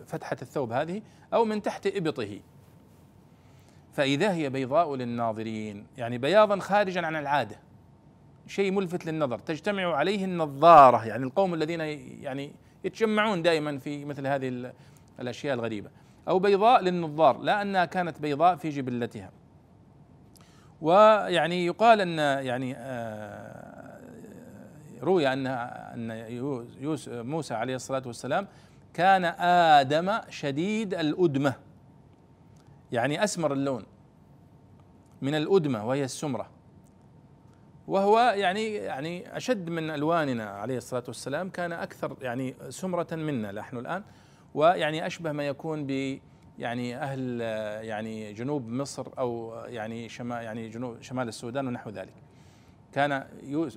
فتحة 0.08 0.38
الثوب 0.42 0.72
هذه 0.72 1.02
أو 1.34 1.46
من 1.46 1.62
تحت 1.62 1.88
إبطه. 1.88 2.40
فإذا 3.94 4.34
هي 4.34 4.50
بيضاء 4.50 4.96
للناظرين 4.96 5.86
يعني 5.98 6.18
بياضا 6.18 6.60
خارجا 6.60 7.06
عن 7.06 7.16
العادة. 7.16 7.60
شيء 8.48 8.72
ملفت 8.72 9.06
للنظر 9.06 9.40
تجتمع 9.40 9.96
عليه 9.96 10.26
النظارة 10.26 11.06
يعني 11.06 11.24
القوم 11.24 11.54
الذين 11.54 11.80
يعني 12.22 12.52
يتجمعون 12.84 13.42
دائما 13.42 13.78
في 13.78 14.06
مثل 14.06 14.28
هذه 14.28 14.72
الأشياء 15.20 15.54
الغريبة. 15.56 15.90
أو 16.28 16.40
بيضاء 16.40 16.82
للنظار 16.84 17.38
لا 17.38 17.62
أنها 17.62 17.86
كانت 17.86 18.22
بيضاء 18.22 18.56
في 18.56 18.70
جبلتها. 18.70 19.32
ويعني 20.82 21.66
يقال 21.66 22.02
أن 22.02 22.18
يعني 22.46 22.76
آه، 22.78 24.00
روي 25.02 25.34
أن 25.34 25.48
أن 25.48 26.12
موسى 27.08 27.54
عليه 27.54 27.76
الصلاة 27.76 28.04
والسلام 28.06 28.48
كان 28.94 29.26
آدم 29.80 30.20
شديد 30.30 30.94
الأدمة. 30.94 31.54
يعني 32.92 33.24
أسمر 33.24 33.54
اللون 33.54 33.86
من 35.22 35.36
الأدمة 35.36 35.88
وهي 35.88 36.04
السمرة. 36.04 36.50
وهو 37.88 38.20
يعني 38.20 38.74
يعني 38.74 39.38
أشد 39.38 39.70
من 39.70 39.90
ألواننا 39.90 40.44
عليه 40.44 40.78
الصلاة 40.78 41.04
والسلام 41.08 41.50
كان 41.50 41.72
أكثر 41.72 42.18
يعني 42.22 42.56
سمرة 42.70 43.08
منا 43.12 43.52
نحن 43.52 43.78
الآن. 43.78 44.04
ويعني 44.54 45.08
أشبه 45.08 45.32
ما 45.32 45.48
يكون 45.48 45.86
ب 45.88 46.20
يعني 46.62 46.98
أهل 46.98 47.42
يعني 47.82 48.34
جنوب 48.34 48.68
مصر 48.68 49.08
أو 49.18 49.56
يعني 49.66 50.10
شمال 50.10 50.44
يعني 50.44 50.70
جنوب 50.70 51.02
شمال 51.02 51.28
السودان 51.28 51.68
ونحو 51.68 51.90
ذلك. 51.90 52.14
كان 52.94 53.28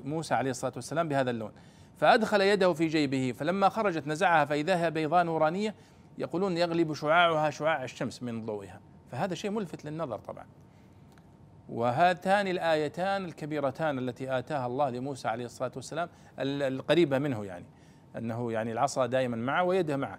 موسى 0.04 0.34
عليه 0.34 0.50
الصلاة 0.50 0.72
والسلام 0.76 1.08
بهذا 1.08 1.30
اللون. 1.30 1.52
فأدخل 1.96 2.40
يده 2.40 2.72
في 2.72 2.86
جيبه 2.86 3.32
فلما 3.32 3.68
خرجت 3.68 4.06
نزعها 4.06 4.44
فإذا 4.44 4.84
هي 4.84 4.90
بيضاء 4.90 5.24
نورانية 5.24 5.74
يقولون 6.18 6.56
يغلب 6.56 6.94
شعاعها 6.94 7.50
شعاع 7.50 7.84
الشمس 7.84 8.22
من 8.22 8.46
ضوئها. 8.46 8.80
فهذا 9.10 9.34
شيء 9.34 9.50
ملفت 9.50 9.84
للنظر 9.84 10.18
طبعا. 10.18 10.46
وهاتان 11.68 12.48
الآيتان 12.48 13.24
الكبيرتان 13.24 13.98
التي 13.98 14.38
آتاها 14.38 14.66
الله 14.66 14.90
لموسى 14.90 15.28
عليه 15.28 15.44
الصلاة 15.44 15.72
والسلام 15.76 16.08
القريبة 16.38 17.18
منه 17.18 17.44
يعني. 17.44 17.66
أنه 18.16 18.52
يعني 18.52 18.72
العصا 18.72 19.06
دائما 19.06 19.36
معه 19.36 19.64
ويده 19.64 19.96
معه. 19.96 20.18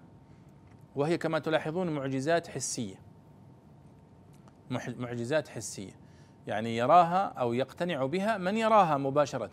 وهي 0.95 1.17
كما 1.17 1.39
تلاحظون 1.39 1.89
معجزات 1.89 2.47
حسية. 2.47 2.95
معجزات 4.87 5.47
حسية. 5.47 5.91
يعني 6.47 6.77
يراها 6.77 7.25
أو 7.25 7.53
يقتنع 7.53 8.05
بها 8.05 8.37
من 8.37 8.57
يراها 8.57 8.97
مباشرة. 8.97 9.51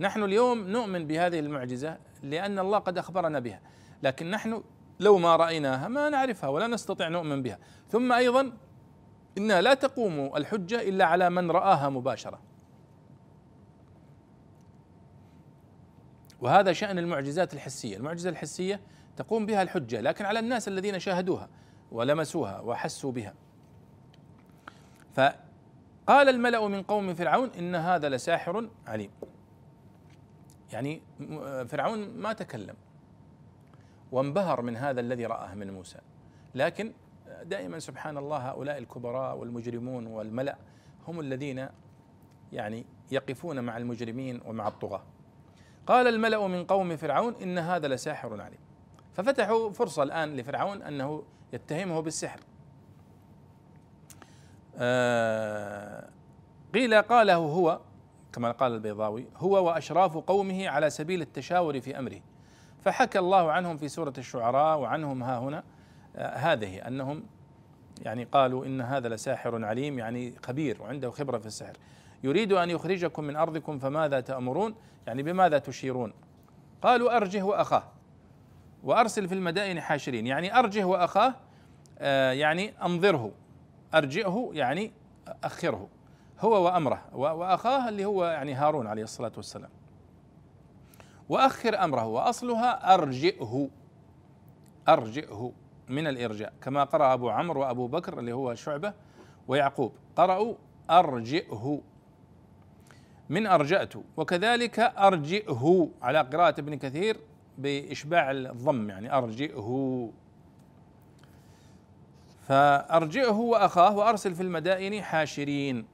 نحن 0.00 0.22
اليوم 0.22 0.58
نؤمن 0.58 1.06
بهذه 1.06 1.38
المعجزة 1.38 1.98
لأن 2.22 2.58
الله 2.58 2.78
قد 2.78 2.98
أخبرنا 2.98 3.38
بها. 3.38 3.60
لكن 4.02 4.30
نحن 4.30 4.62
لو 5.00 5.18
ما 5.18 5.36
رأيناها 5.36 5.88
ما 5.88 6.08
نعرفها 6.08 6.50
ولا 6.50 6.66
نستطيع 6.66 7.08
نؤمن 7.08 7.42
بها. 7.42 7.58
ثم 7.88 8.12
أيضا 8.12 8.52
انها 9.38 9.60
لا 9.60 9.74
تقوم 9.74 10.36
الحجة 10.36 10.88
إلا 10.88 11.04
على 11.04 11.30
من 11.30 11.50
رآها 11.50 11.88
مباشرة. 11.88 12.40
وهذا 16.40 16.72
شأن 16.72 16.98
المعجزات 16.98 17.54
الحسية. 17.54 17.96
المعجزة 17.96 18.30
الحسية 18.30 18.80
تقوم 19.16 19.46
بها 19.46 19.62
الحجة 19.62 20.00
لكن 20.00 20.24
على 20.24 20.38
الناس 20.38 20.68
الذين 20.68 20.98
شاهدوها 20.98 21.48
ولمسوها 21.92 22.60
وحسوا 22.60 23.12
بها. 23.12 23.34
قال 26.06 26.28
الملأ 26.28 26.68
من 26.68 26.82
قوم 26.82 27.14
فرعون 27.14 27.50
إن 27.58 27.74
هذا 27.74 28.08
لساحر 28.08 28.68
عليم. 28.86 29.10
يعني 30.72 31.02
فرعون 31.68 32.08
ما 32.08 32.32
تكلم 32.32 32.74
وانبهر 34.12 34.62
من 34.62 34.76
هذا 34.76 35.00
الذي 35.00 35.26
رآه 35.26 35.54
من 35.54 35.70
موسى. 35.70 35.98
لكن 36.54 36.92
دائما 37.44 37.78
سبحان 37.78 38.18
الله 38.18 38.50
هؤلاء 38.50 38.78
الكبراء 38.78 39.36
والمجرمون 39.36 40.06
والملأ 40.06 40.56
هم 41.08 41.20
الذين 41.20 41.68
يعني 42.52 42.86
يقفون 43.10 43.60
مع 43.60 43.76
المجرمين 43.76 44.40
ومع 44.46 44.68
الطغاة. 44.68 45.02
قال 45.86 46.06
الملأ 46.06 46.46
من 46.46 46.64
قوم 46.64 46.96
فرعون 46.96 47.34
إن 47.42 47.58
هذا 47.58 47.88
لساحر 47.88 48.40
عليم. 48.40 48.58
ففتحوا 49.14 49.70
فرصة 49.70 50.02
الآن 50.02 50.36
لفرعون 50.36 50.82
أنه 50.82 51.22
يتهمه 51.52 52.00
بالسحر. 52.00 52.40
آه 54.76 56.08
قيل 56.74 57.02
قاله 57.02 57.34
هو 57.34 57.80
كما 58.32 58.50
قال 58.50 58.72
البيضاوي 58.72 59.26
هو 59.36 59.66
وأشراف 59.66 60.16
قومه 60.16 60.68
على 60.68 60.90
سبيل 60.90 61.20
التشاور 61.20 61.80
في 61.80 61.98
أمره. 61.98 62.20
فحكى 62.84 63.18
الله 63.18 63.52
عنهم 63.52 63.76
في 63.76 63.88
سورة 63.88 64.12
الشعراء 64.18 64.78
وعنهم 64.78 65.22
ها 65.22 65.38
هنا 65.38 65.64
آه 66.16 66.36
هذه 66.36 66.88
أنهم 66.88 67.22
يعني 68.02 68.24
قالوا 68.24 68.66
إن 68.66 68.80
هذا 68.80 69.08
لساحر 69.08 69.64
عليم 69.64 69.98
يعني 69.98 70.34
خبير 70.46 70.82
وعنده 70.82 71.10
خبرة 71.10 71.38
في 71.38 71.46
السحر. 71.46 71.76
يريد 72.24 72.52
أن 72.52 72.70
يخرجكم 72.70 73.24
من 73.24 73.36
أرضكم 73.36 73.78
فماذا 73.78 74.20
تأمرون؟ 74.20 74.74
يعني 75.06 75.22
بماذا 75.22 75.58
تشيرون؟ 75.58 76.12
قالوا 76.82 77.16
أرجه 77.16 77.42
وأخاه. 77.42 77.93
وأرسل 78.84 79.28
في 79.28 79.34
المدائن 79.34 79.80
حاشرين. 79.80 80.26
يعني 80.26 80.58
أرجه 80.58 80.84
وأخاه 80.84 81.34
آه 81.98 82.32
يعني 82.32 82.74
أنظره. 82.82 83.32
أرجئه 83.94 84.50
يعني 84.52 84.92
أخره. 85.44 85.88
هو 86.40 86.64
وأمره. 86.64 87.02
وأخاه 87.12 87.88
اللي 87.88 88.04
هو 88.04 88.24
يعني 88.24 88.54
هارون 88.54 88.86
عليه 88.86 89.02
الصلاة 89.02 89.32
والسلام. 89.36 89.70
وأخر 91.28 91.84
أمره. 91.84 92.06
وأصلها 92.06 92.94
أرجئه. 92.94 93.68
أرجئه 94.88 95.52
من 95.88 96.06
الإرجاء. 96.06 96.52
كما 96.62 96.84
قرأ 96.84 97.14
أبو 97.14 97.30
عمرو 97.30 97.60
وأبو 97.60 97.86
بكر 97.86 98.18
اللي 98.18 98.32
هو 98.32 98.54
شعبة 98.54 98.92
ويعقوب. 99.48 99.92
قرأوا 100.16 100.54
أرجئه. 100.90 101.80
من 103.28 103.46
أرجأت. 103.46 103.92
وكذلك 104.16 104.78
أرجئه. 104.78 105.88
على 106.02 106.20
قراءة 106.20 106.60
ابن 106.60 106.74
كثير 106.74 107.16
بإشباع 107.58 108.30
الضم 108.30 108.90
يعني 108.90 109.12
أرجئه. 109.12 110.10
فأرجئه 112.48 113.32
وأخاه 113.32 113.96
وأرسل 113.96 114.34
في 114.34 114.42
المدائن 114.42 115.02
حاشرين. 115.02 115.86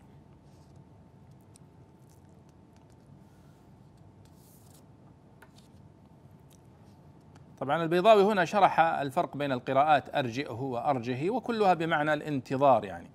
طبعا 7.59 7.83
البيضاوي 7.83 8.23
هنا 8.23 8.45
شرح 8.45 8.81
الفرق 8.81 9.37
بين 9.37 9.53
القراءات 9.53 10.15
أرجئه 10.15 10.53
وأرجه 10.63 11.31
وكلها 11.31 11.75
بمعنى 11.75 12.13
الانتظار 12.13 12.85
يعني. 12.85 13.11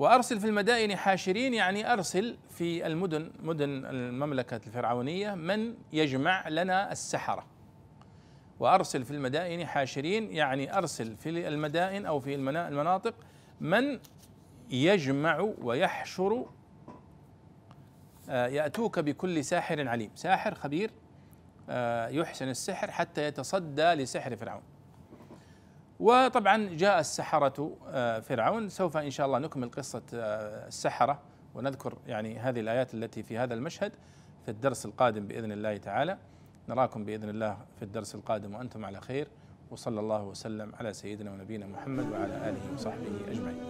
وأرسل 0.00 0.40
في 0.40 0.46
المدائن 0.46 0.96
حاشرين 0.96 1.54
يعني 1.54 1.92
أرسل 1.92 2.36
في 2.48 2.86
المدن 2.86 3.32
مدن 3.42 3.84
المملكة 3.84 4.60
الفرعونية 4.66 5.34
من 5.34 5.74
يجمع 5.92 6.48
لنا 6.48 6.92
السحرة. 6.92 7.46
وأرسل 8.60 9.04
في 9.04 9.10
المدائن 9.10 9.66
حاشرين 9.66 10.32
يعني 10.32 10.78
أرسل 10.78 11.16
في 11.16 11.48
المدائن 11.48 12.06
أو 12.06 12.20
في 12.20 12.34
المناطق 12.34 13.14
من 13.60 14.00
يجمع 14.70 15.40
ويحشر 15.62 16.46
آه، 18.28 18.46
يأتوك 18.46 18.98
بكل 18.98 19.44
ساحر 19.44 19.88
عليم. 19.88 20.10
ساحر 20.14 20.54
خبير 20.54 20.90
آه، 21.68 22.08
يحسن 22.08 22.48
السحر 22.48 22.90
حتى 22.90 23.26
يتصدى 23.26 23.94
لسحر 23.94 24.36
فرعون. 24.36 24.69
وطبعا 26.00 26.68
جاء 26.68 27.00
السحرة 27.00 27.76
آه، 27.88 28.20
فرعون. 28.20 28.68
سوف 28.68 28.96
إن 28.96 29.10
شاء 29.10 29.26
الله 29.26 29.38
نكمل 29.38 29.70
قصة 29.70 30.02
آه، 30.14 30.68
السحرة 30.68 31.18
ونذكر 31.54 31.98
يعني 32.06 32.38
هذه 32.38 32.60
الآيات 32.60 32.94
التي 32.94 33.22
في 33.22 33.38
هذا 33.38 33.54
المشهد 33.54 33.92
في 34.44 34.50
الدرس 34.50 34.86
القادم 34.86 35.26
بإذن 35.26 35.52
الله 35.52 35.76
تعالى. 35.76 36.18
نراكم 36.68 37.04
بإذن 37.04 37.28
الله 37.28 37.58
في 37.76 37.82
الدرس 37.82 38.14
القادم 38.14 38.54
وأنتم 38.54 38.84
على 38.84 39.00
خير. 39.00 39.28
وصلى 39.70 40.00
الله 40.00 40.22
وسلم 40.24 40.72
على 40.74 40.92
سيدنا 40.92 41.30
ونبينا 41.30 41.66
محمد 41.66 42.12
وعلى 42.12 42.48
آله 42.48 42.74
وصحبه 42.74 43.06
أجمعين. 43.28 43.60